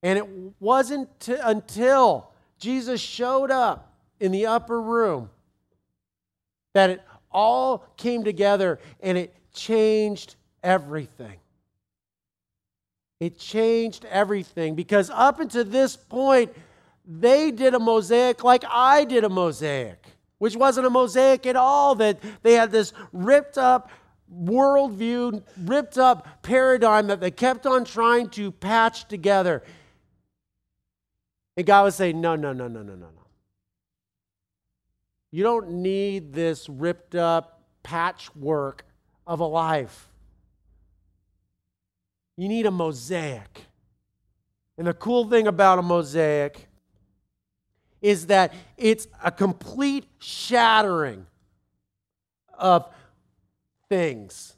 And 0.02 0.18
it 0.18 0.28
wasn't 0.60 1.20
t- 1.20 1.36
until 1.42 2.32
Jesus 2.58 3.02
showed 3.02 3.52
up 3.52 3.94
in 4.20 4.32
the 4.32 4.46
upper 4.46 4.82
room 4.82 5.30
that 6.74 6.90
it 6.90 7.04
all 7.32 7.86
came 7.98 8.24
together 8.24 8.80
and 9.02 9.18
it 9.18 9.36
changed 9.54 10.36
everything. 10.64 11.38
It 13.20 13.38
changed 13.38 14.06
everything 14.06 14.76
because 14.76 15.10
up 15.10 15.40
until 15.40 15.66
this 15.66 15.96
point, 15.96 16.54
they 17.06 17.52
did 17.52 17.74
a 17.74 17.80
mosaic 17.80 18.44
like 18.44 18.64
I 18.70 19.04
did 19.04 19.24
a 19.24 19.30
mosaic, 19.30 20.06
which 20.38 20.56
wasn't 20.56 20.88
a 20.88 20.90
mosaic 20.90 21.46
at 21.46 21.56
all. 21.56 21.96
That 21.96 22.20
they 22.44 22.54
had 22.54 22.72
this 22.72 22.94
ripped 23.12 23.58
up 23.58 23.90
worldview, 24.34 25.44
ripped 25.58 25.98
up 25.98 26.44
paradigm 26.44 27.08
that 27.08 27.20
they 27.20 27.32
kept 27.32 27.66
on 27.66 27.84
trying 27.84 28.30
to 28.30 28.52
patch 28.52 29.08
together. 29.08 29.64
And 31.58 31.66
God 31.66 31.84
was 31.84 31.96
saying, 31.96 32.22
No, 32.22 32.36
no, 32.36 32.54
no, 32.54 32.68
no, 32.68 32.82
no, 32.82 32.94
no, 32.94 33.08
no. 33.08 33.26
You 35.32 35.44
don't 35.44 35.72
need 35.72 36.32
this 36.32 36.70
ripped 36.70 37.16
up 37.16 37.62
patchwork 37.84 38.86
of 39.28 39.42
a 39.42 39.46
life. 39.46 40.09
You 42.40 42.48
need 42.48 42.66
a 42.66 42.72
mosaic. 42.72 43.66
And 44.78 44.88
the 44.88 44.94
cool 44.94 45.30
thing 45.30 45.46
about 45.46 45.78
a 45.78 45.82
mosaic 45.82 46.70
is 48.02 48.28
that 48.28 48.54
it's 48.78 49.10
a 49.22 49.30
complete 49.30 50.06
shattering 50.20 51.26
of 52.58 52.88
things. 53.90 54.56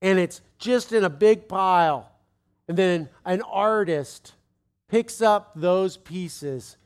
And 0.00 0.18
it's 0.18 0.40
just 0.56 0.94
in 0.94 1.04
a 1.04 1.10
big 1.10 1.48
pile. 1.48 2.10
And 2.66 2.78
then 2.78 3.10
an 3.26 3.42
artist 3.42 4.32
picks 4.88 5.20
up 5.20 5.52
those 5.54 5.98
pieces 5.98 6.78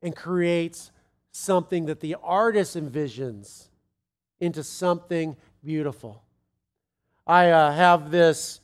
and 0.00 0.16
creates 0.16 0.92
something 1.30 1.84
that 1.84 2.00
the 2.00 2.16
artist 2.22 2.74
envisions 2.74 3.68
into 4.40 4.64
something 4.64 5.36
beautiful. 5.62 6.22
I 7.26 7.50
uh, 7.50 7.72
have 7.72 8.10
this 8.10 8.60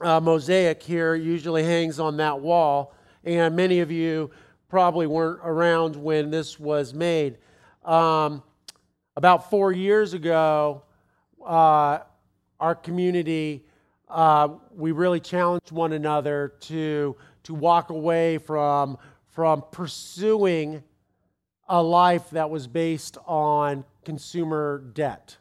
uh, 0.00 0.20
mosaic 0.20 0.82
here 0.82 1.14
usually 1.14 1.64
hangs 1.64 1.98
on 1.98 2.16
that 2.18 2.40
wall, 2.40 2.94
and 3.24 3.56
many 3.56 3.80
of 3.80 3.90
you 3.90 4.30
probably 4.68 5.06
weren't 5.06 5.40
around 5.42 5.96
when 5.96 6.30
this 6.30 6.58
was 6.58 6.92
made. 6.94 7.38
Um, 7.84 8.42
about 9.16 9.50
four 9.50 9.72
years 9.72 10.12
ago, 10.12 10.82
uh, 11.44 11.98
our 12.60 12.74
community, 12.74 13.64
uh, 14.08 14.48
we 14.74 14.92
really 14.92 15.20
challenged 15.20 15.72
one 15.72 15.92
another 15.92 16.54
to, 16.60 17.16
to 17.44 17.54
walk 17.54 17.90
away 17.90 18.38
from, 18.38 18.98
from 19.30 19.64
pursuing 19.72 20.82
a 21.68 21.82
life 21.82 22.30
that 22.30 22.50
was 22.50 22.66
based 22.66 23.18
on 23.26 23.84
consumer 24.04 24.84
debt 24.94 25.37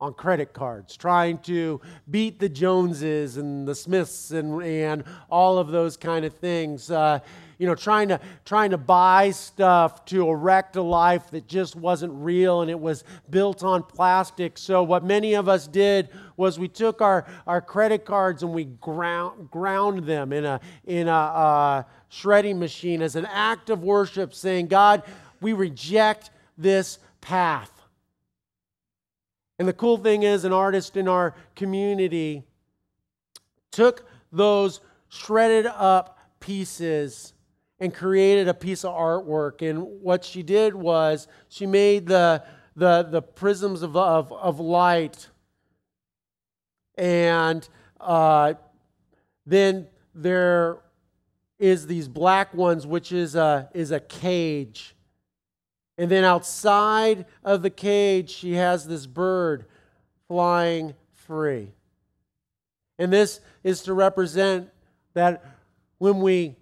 on 0.00 0.14
credit 0.14 0.54
cards, 0.54 0.96
trying 0.96 1.36
to 1.38 1.80
beat 2.10 2.38
the 2.38 2.48
Joneses 2.48 3.36
and 3.36 3.68
the 3.68 3.74
Smiths 3.74 4.30
and, 4.30 4.62
and 4.62 5.04
all 5.28 5.58
of 5.58 5.68
those 5.68 5.96
kind 5.96 6.24
of 6.24 6.34
things. 6.34 6.90
Uh, 6.90 7.20
you 7.58 7.66
know, 7.66 7.74
trying 7.74 8.08
to, 8.08 8.18
trying 8.46 8.70
to 8.70 8.78
buy 8.78 9.30
stuff 9.32 10.06
to 10.06 10.26
erect 10.26 10.76
a 10.76 10.82
life 10.82 11.30
that 11.32 11.46
just 11.46 11.76
wasn't 11.76 12.10
real 12.14 12.62
and 12.62 12.70
it 12.70 12.80
was 12.80 13.04
built 13.28 13.62
on 13.62 13.82
plastic. 13.82 14.56
So, 14.56 14.82
what 14.82 15.04
many 15.04 15.34
of 15.34 15.46
us 15.46 15.66
did 15.66 16.08
was 16.38 16.58
we 16.58 16.68
took 16.68 17.02
our, 17.02 17.26
our 17.46 17.60
credit 17.60 18.06
cards 18.06 18.42
and 18.42 18.54
we 18.54 18.64
ground, 18.64 19.50
ground 19.50 20.06
them 20.06 20.32
in 20.32 20.46
a, 20.46 20.58
in 20.86 21.06
a 21.06 21.12
uh, 21.12 21.82
shredding 22.08 22.58
machine 22.58 23.02
as 23.02 23.14
an 23.14 23.26
act 23.26 23.68
of 23.68 23.82
worship, 23.82 24.32
saying, 24.32 24.68
God, 24.68 25.02
we 25.42 25.52
reject 25.52 26.30
this 26.56 26.98
path. 27.20 27.79
And 29.60 29.68
the 29.68 29.74
cool 29.74 29.98
thing 29.98 30.22
is, 30.22 30.46
an 30.46 30.54
artist 30.54 30.96
in 30.96 31.06
our 31.06 31.34
community 31.54 32.44
took 33.70 34.06
those 34.32 34.80
shredded 35.10 35.66
up 35.66 36.18
pieces 36.40 37.34
and 37.78 37.92
created 37.92 38.48
a 38.48 38.54
piece 38.54 38.86
of 38.86 38.94
artwork. 38.94 39.60
And 39.60 40.00
what 40.00 40.24
she 40.24 40.42
did 40.42 40.74
was 40.74 41.28
she 41.50 41.66
made 41.66 42.06
the, 42.06 42.42
the, 42.74 43.02
the 43.02 43.20
prisms 43.20 43.82
of, 43.82 43.98
of, 43.98 44.32
of 44.32 44.60
light. 44.60 45.28
And 46.96 47.68
uh, 48.00 48.54
then 49.44 49.88
there 50.14 50.78
is 51.58 51.86
these 51.86 52.08
black 52.08 52.54
ones, 52.54 52.86
which 52.86 53.12
is 53.12 53.34
a, 53.34 53.68
is 53.74 53.90
a 53.90 54.00
cage. 54.00 54.96
And 56.00 56.10
then 56.10 56.24
outside 56.24 57.26
of 57.44 57.60
the 57.60 57.68
cage, 57.68 58.30
she 58.30 58.54
has 58.54 58.86
this 58.86 59.06
bird 59.06 59.66
flying 60.28 60.94
free. 61.12 61.74
And 62.98 63.12
this 63.12 63.40
is 63.62 63.82
to 63.82 63.92
represent 63.92 64.70
that 65.12 65.44
when 65.98 66.20
we 66.22 66.56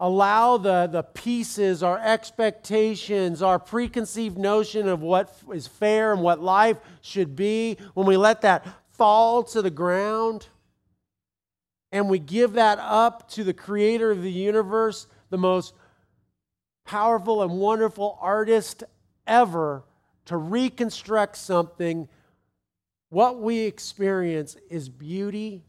allow 0.00 0.56
the, 0.56 0.88
the 0.88 1.04
pieces, 1.04 1.84
our 1.84 2.00
expectations, 2.00 3.42
our 3.42 3.60
preconceived 3.60 4.38
notion 4.38 4.88
of 4.88 5.00
what 5.00 5.32
is 5.52 5.68
fair 5.68 6.12
and 6.12 6.20
what 6.20 6.42
life 6.42 6.78
should 7.00 7.36
be, 7.36 7.76
when 7.94 8.08
we 8.08 8.16
let 8.16 8.40
that 8.40 8.66
fall 8.90 9.44
to 9.44 9.62
the 9.62 9.70
ground 9.70 10.48
and 11.92 12.08
we 12.08 12.18
give 12.18 12.54
that 12.54 12.80
up 12.80 13.30
to 13.30 13.44
the 13.44 13.54
creator 13.54 14.10
of 14.10 14.22
the 14.22 14.32
universe, 14.32 15.06
the 15.30 15.38
most 15.38 15.74
powerful 16.84 17.42
and 17.42 17.52
wonderful 17.52 18.18
artist 18.20 18.84
ever 19.26 19.82
to 20.26 20.36
reconstruct 20.36 21.36
something, 21.36 22.08
what 23.10 23.40
we 23.40 23.60
experience 23.60 24.56
is 24.70 24.88
beauty 24.88 25.62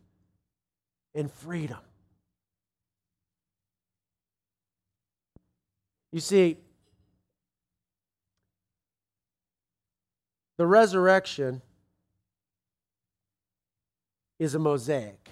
and 1.13 1.31
freedom. 1.31 1.77
You 6.11 6.21
see, 6.21 6.57
the 10.57 10.65
resurrection 10.65 11.61
is 14.39 14.55
a 14.55 14.59
mosaic. 14.59 15.29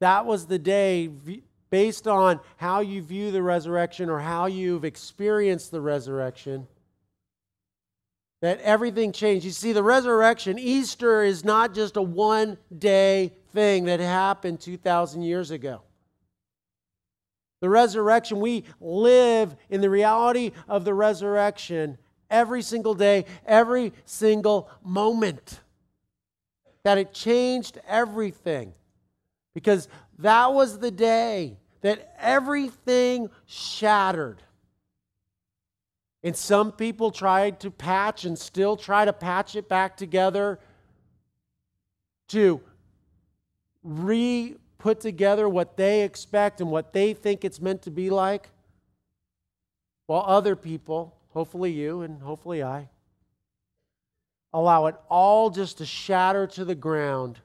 That 0.00 0.26
was 0.26 0.46
the 0.46 0.58
day 0.58 1.08
based 1.70 2.06
on 2.06 2.40
how 2.56 2.80
you 2.80 3.02
view 3.02 3.30
the 3.30 3.42
resurrection 3.42 4.08
or 4.08 4.20
how 4.20 4.46
you've 4.46 4.84
experienced 4.84 5.70
the 5.70 5.80
resurrection, 5.80 6.66
that 8.42 8.60
everything 8.60 9.12
changed. 9.12 9.44
You 9.44 9.50
see, 9.50 9.72
the 9.72 9.82
resurrection, 9.82 10.58
Easter 10.58 11.22
is 11.22 11.44
not 11.44 11.74
just 11.74 11.96
a 11.96 12.02
one 12.02 12.58
day 12.76 13.32
thing 13.52 13.86
that 13.86 14.00
happened 14.00 14.60
2,000 14.60 15.22
years 15.22 15.50
ago. 15.50 15.82
The 17.60 17.70
resurrection, 17.70 18.40
we 18.40 18.64
live 18.80 19.56
in 19.70 19.80
the 19.80 19.90
reality 19.90 20.52
of 20.68 20.84
the 20.84 20.94
resurrection 20.94 21.96
every 22.30 22.62
single 22.62 22.94
day, 22.94 23.24
every 23.46 23.92
single 24.04 24.68
moment. 24.84 25.60
That 26.84 26.98
it 26.98 27.12
changed 27.12 27.80
everything. 27.88 28.74
Because 29.54 29.88
that 30.18 30.52
was 30.52 30.78
the 30.78 30.90
day 30.90 31.58
that 31.82 32.14
everything 32.18 33.30
shattered. 33.46 34.42
And 36.22 36.36
some 36.36 36.72
people 36.72 37.10
tried 37.10 37.60
to 37.60 37.70
patch 37.70 38.24
and 38.24 38.38
still 38.38 38.76
try 38.76 39.04
to 39.04 39.12
patch 39.12 39.54
it 39.54 39.68
back 39.68 39.96
together 39.96 40.58
to 42.28 42.60
re 43.84 44.56
put 44.78 45.00
together 45.00 45.48
what 45.48 45.76
they 45.76 46.02
expect 46.02 46.60
and 46.60 46.70
what 46.70 46.92
they 46.92 47.14
think 47.14 47.44
it's 47.44 47.60
meant 47.60 47.82
to 47.82 47.90
be 47.90 48.10
like. 48.10 48.50
While 50.06 50.24
other 50.26 50.56
people, 50.56 51.16
hopefully 51.30 51.72
you 51.72 52.02
and 52.02 52.20
hopefully 52.22 52.62
I, 52.62 52.88
allow 54.52 54.86
it 54.86 54.94
all 55.08 55.50
just 55.50 55.78
to 55.78 55.86
shatter 55.86 56.46
to 56.48 56.64
the 56.64 56.74
ground 56.74 57.40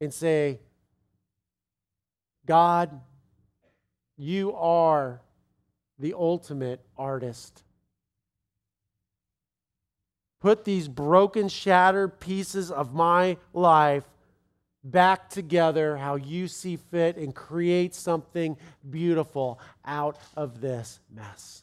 and 0.00 0.12
say, 0.12 0.60
God, 2.46 3.00
you 4.16 4.54
are 4.54 5.20
the 5.98 6.14
ultimate 6.14 6.80
artist. 6.96 7.62
Put 10.40 10.64
these 10.64 10.88
broken, 10.88 11.48
shattered 11.48 12.18
pieces 12.18 12.70
of 12.70 12.92
my 12.92 13.36
life 13.52 14.04
back 14.84 15.30
together 15.30 15.96
how 15.96 16.16
you 16.16 16.48
see 16.48 16.76
fit 16.76 17.16
and 17.16 17.32
create 17.32 17.94
something 17.94 18.56
beautiful 18.88 19.60
out 19.84 20.18
of 20.36 20.60
this 20.60 20.98
mess. 21.14 21.62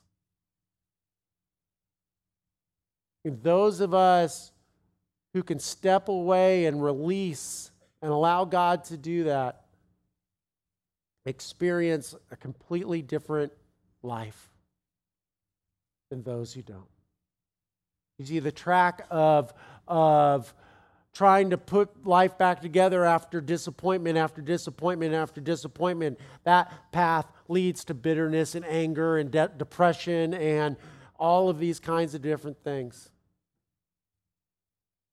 And 3.25 3.43
those 3.43 3.81
of 3.81 3.93
us 3.93 4.51
who 5.33 5.43
can 5.43 5.59
step 5.59 6.07
away 6.07 6.65
and 6.65 6.81
release 6.81 7.71
and 8.01 8.11
allow 8.11 8.45
God 8.45 8.85
to 8.85 8.97
do 8.97 9.25
that 9.25 9.65
experience 11.25 12.15
a 12.31 12.35
completely 12.35 13.01
different 13.01 13.51
life 14.03 14.49
than 16.09 16.23
those 16.23 16.53
who 16.53 16.61
don't. 16.61 16.87
You 18.17 18.25
see, 18.25 18.39
the 18.39 18.51
track 18.51 19.05
of, 19.09 19.53
of 19.87 20.53
trying 21.13 21.49
to 21.51 21.57
put 21.57 22.05
life 22.05 22.37
back 22.37 22.61
together 22.61 23.05
after 23.05 23.41
disappointment 23.41 24.17
after 24.17 24.41
disappointment 24.41 25.13
after 25.13 25.41
disappointment, 25.41 26.19
that 26.43 26.71
path 26.91 27.25
leads 27.47 27.83
to 27.85 27.93
bitterness 27.93 28.55
and 28.55 28.65
anger 28.65 29.17
and 29.17 29.31
de- 29.31 29.51
depression 29.57 30.33
and 30.33 30.75
all 31.17 31.49
of 31.49 31.59
these 31.59 31.79
kinds 31.79 32.15
of 32.15 32.21
different 32.21 32.57
things. 32.63 33.09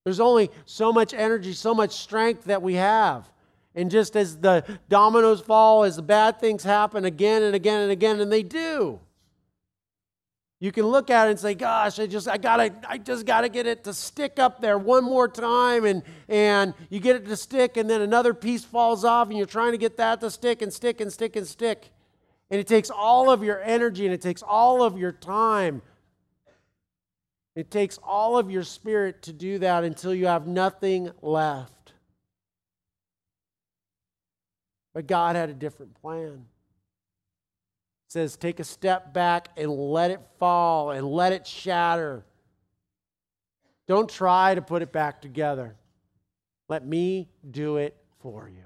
There's 0.04 0.20
only 0.20 0.50
so 0.64 0.92
much 0.92 1.12
energy, 1.12 1.52
so 1.52 1.74
much 1.74 1.92
strength 1.92 2.44
that 2.44 2.62
we 2.62 2.74
have. 2.74 3.28
And 3.76 3.90
just 3.90 4.16
as 4.16 4.38
the 4.38 4.64
dominoes 4.88 5.42
fall, 5.42 5.84
as 5.84 5.96
the 5.96 6.02
bad 6.02 6.40
things 6.40 6.64
happen 6.64 7.04
again 7.04 7.42
and 7.42 7.54
again 7.54 7.82
and 7.82 7.92
again, 7.92 8.20
and 8.20 8.32
they 8.32 8.42
do, 8.42 8.98
you 10.58 10.72
can 10.72 10.86
look 10.86 11.10
at 11.10 11.28
it 11.28 11.32
and 11.32 11.38
say, 11.38 11.54
gosh, 11.54 11.98
I 11.98 12.06
just 12.06 12.26
I 12.26 12.38
gotta 12.38 12.74
I 12.88 12.96
just 12.96 13.26
gotta 13.26 13.50
get 13.50 13.66
it 13.66 13.84
to 13.84 13.92
stick 13.92 14.38
up 14.38 14.62
there 14.62 14.78
one 14.78 15.04
more 15.04 15.28
time, 15.28 15.84
and 15.84 16.02
and 16.26 16.72
you 16.88 16.98
get 16.98 17.16
it 17.16 17.26
to 17.26 17.36
stick, 17.36 17.76
and 17.76 17.88
then 17.88 18.00
another 18.00 18.32
piece 18.32 18.64
falls 18.64 19.04
off, 19.04 19.28
and 19.28 19.36
you're 19.36 19.46
trying 19.46 19.72
to 19.72 19.78
get 19.78 19.98
that 19.98 20.20
to 20.22 20.30
stick 20.30 20.62
and 20.62 20.72
stick 20.72 21.02
and 21.02 21.12
stick 21.12 21.36
and 21.36 21.46
stick. 21.46 21.90
And 22.50 22.58
it 22.58 22.66
takes 22.66 22.90
all 22.90 23.28
of 23.28 23.42
your 23.42 23.60
energy 23.62 24.06
and 24.06 24.14
it 24.14 24.22
takes 24.22 24.42
all 24.42 24.82
of 24.82 24.96
your 24.96 25.12
time. 25.12 25.82
It 27.56 27.70
takes 27.70 27.98
all 28.02 28.38
of 28.38 28.50
your 28.50 28.62
spirit 28.62 29.22
to 29.22 29.32
do 29.32 29.58
that 29.58 29.82
until 29.82 30.14
you 30.14 30.26
have 30.26 30.46
nothing 30.46 31.10
left. 31.22 31.75
But 34.96 35.06
God 35.06 35.36
had 35.36 35.50
a 35.50 35.52
different 35.52 35.94
plan. 36.00 36.46
It 38.06 38.12
says, 38.12 38.34
take 38.34 38.60
a 38.60 38.64
step 38.64 39.12
back 39.12 39.48
and 39.58 39.70
let 39.70 40.10
it 40.10 40.22
fall 40.38 40.90
and 40.90 41.06
let 41.06 41.34
it 41.34 41.46
shatter. 41.46 42.24
Don't 43.86 44.08
try 44.08 44.54
to 44.54 44.62
put 44.62 44.80
it 44.80 44.92
back 44.92 45.20
together. 45.20 45.76
Let 46.70 46.86
me 46.86 47.28
do 47.50 47.76
it 47.76 47.94
for 48.20 48.48
you. 48.48 48.64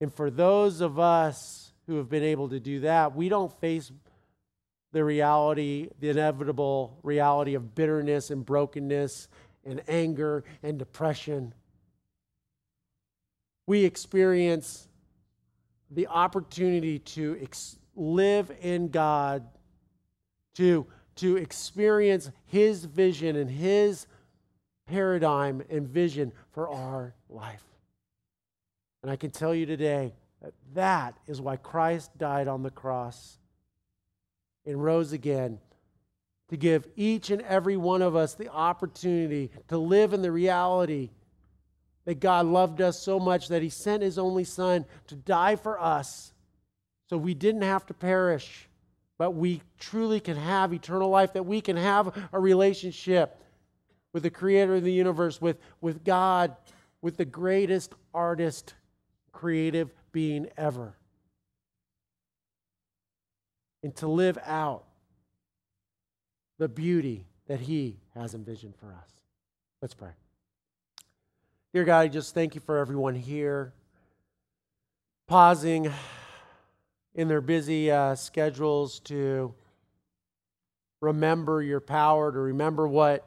And 0.00 0.14
for 0.14 0.30
those 0.30 0.80
of 0.80 1.00
us 1.00 1.72
who 1.88 1.96
have 1.96 2.08
been 2.08 2.22
able 2.22 2.50
to 2.50 2.60
do 2.60 2.78
that, 2.80 3.16
we 3.16 3.28
don't 3.28 3.52
face 3.60 3.90
the 4.92 5.02
reality, 5.02 5.88
the 5.98 6.10
inevitable 6.10 7.00
reality 7.02 7.56
of 7.56 7.74
bitterness 7.74 8.30
and 8.30 8.46
brokenness 8.46 9.26
and 9.64 9.82
anger 9.88 10.44
and 10.62 10.78
depression 10.78 11.52
we 13.66 13.84
experience 13.84 14.88
the 15.90 16.06
opportunity 16.06 16.98
to 16.98 17.38
ex- 17.42 17.76
live 17.94 18.50
in 18.60 18.88
God, 18.88 19.44
to, 20.54 20.86
to 21.16 21.36
experience 21.36 22.30
His 22.46 22.84
vision 22.84 23.36
and 23.36 23.50
His 23.50 24.06
paradigm 24.86 25.62
and 25.70 25.86
vision 25.86 26.32
for 26.50 26.68
our 26.68 27.14
life. 27.28 27.64
And 29.02 29.10
I 29.10 29.16
can 29.16 29.30
tell 29.30 29.54
you 29.54 29.66
today 29.66 30.14
that 30.40 30.54
that 30.74 31.18
is 31.26 31.40
why 31.40 31.56
Christ 31.56 32.16
died 32.18 32.48
on 32.48 32.62
the 32.62 32.70
cross 32.70 33.38
and 34.64 34.82
rose 34.82 35.12
again 35.12 35.58
to 36.48 36.56
give 36.56 36.86
each 36.96 37.30
and 37.30 37.42
every 37.42 37.76
one 37.76 38.02
of 38.02 38.14
us 38.14 38.34
the 38.34 38.48
opportunity 38.48 39.50
to 39.68 39.78
live 39.78 40.12
in 40.12 40.22
the 40.22 40.30
reality 40.30 41.10
that 42.04 42.20
God 42.20 42.46
loved 42.46 42.80
us 42.80 42.98
so 42.98 43.20
much 43.20 43.48
that 43.48 43.62
he 43.62 43.68
sent 43.68 44.02
his 44.02 44.18
only 44.18 44.44
son 44.44 44.84
to 45.06 45.14
die 45.14 45.56
for 45.56 45.80
us 45.80 46.32
so 47.08 47.16
we 47.16 47.34
didn't 47.34 47.62
have 47.62 47.86
to 47.86 47.94
perish, 47.94 48.68
but 49.18 49.32
we 49.32 49.62
truly 49.78 50.18
can 50.18 50.36
have 50.36 50.72
eternal 50.72 51.10
life, 51.10 51.34
that 51.34 51.46
we 51.46 51.60
can 51.60 51.76
have 51.76 52.28
a 52.32 52.40
relationship 52.40 53.38
with 54.12 54.22
the 54.22 54.30
creator 54.30 54.76
of 54.76 54.84
the 54.84 54.92
universe, 54.92 55.40
with, 55.40 55.58
with 55.80 56.04
God, 56.04 56.56
with 57.00 57.16
the 57.16 57.24
greatest 57.24 57.94
artist, 58.14 58.74
creative 59.32 59.92
being 60.12 60.48
ever. 60.56 60.94
And 63.82 63.94
to 63.96 64.06
live 64.06 64.38
out 64.46 64.84
the 66.58 66.68
beauty 66.68 67.26
that 67.46 67.60
he 67.60 67.98
has 68.14 68.34
envisioned 68.34 68.76
for 68.76 68.86
us. 68.86 69.10
Let's 69.80 69.94
pray. 69.94 70.12
Dear 71.74 71.84
God, 71.84 72.00
I 72.00 72.08
just 72.08 72.34
thank 72.34 72.54
you 72.54 72.60
for 72.60 72.76
everyone 72.76 73.14
here 73.14 73.72
pausing 75.26 75.90
in 77.14 77.28
their 77.28 77.40
busy 77.40 77.90
uh, 77.90 78.14
schedules 78.14 79.00
to 79.00 79.54
remember 81.00 81.62
your 81.62 81.80
power, 81.80 82.30
to 82.30 82.38
remember 82.38 82.86
what 82.86 83.26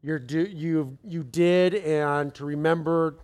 you 0.00 0.20
you, 0.30 0.96
you 1.02 1.24
did, 1.24 1.74
and 1.74 2.32
to 2.36 2.44
remember 2.44 3.16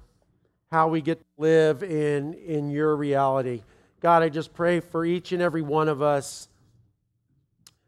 how 0.72 0.88
we 0.88 1.00
get 1.00 1.20
to 1.20 1.26
live 1.38 1.84
in, 1.84 2.34
in 2.34 2.68
your 2.68 2.96
reality. 2.96 3.62
God, 4.00 4.24
I 4.24 4.28
just 4.28 4.54
pray 4.54 4.80
for 4.80 5.04
each 5.04 5.30
and 5.30 5.40
every 5.40 5.62
one 5.62 5.88
of 5.88 6.02
us 6.02 6.48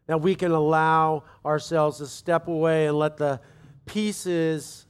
that 0.06 0.20
we 0.20 0.36
can 0.36 0.52
allow 0.52 1.24
ourselves 1.44 1.98
to 1.98 2.06
step 2.06 2.46
away 2.46 2.86
and 2.86 2.96
let 2.96 3.16
the 3.16 3.40
pieces 3.86 4.84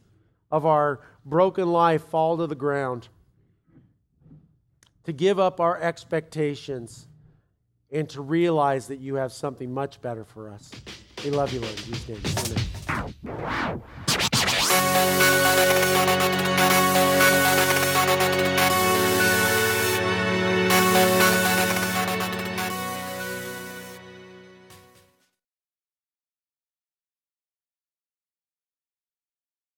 of 0.51 0.65
our 0.67 1.01
broken 1.25 1.71
life 1.71 2.05
fall 2.09 2.37
to 2.39 2.47
the 2.47 2.55
ground, 2.55 3.09
to 5.05 5.13
give 5.13 5.39
up 5.39 5.61
our 5.61 5.81
expectations, 5.81 7.07
and 7.91 8.09
to 8.11 8.21
realize 8.21 8.89
that 8.89 8.99
you 8.99 9.15
have 9.17 9.33
something 9.33 9.73
much 9.73 10.01
better 10.01 10.25
for 10.25 10.51
us. 10.51 10.71
We 11.25 11.31
love 11.31 11.53
you, 11.53 11.61
Lord. 11.61 11.77
Jesus'. 11.77 12.19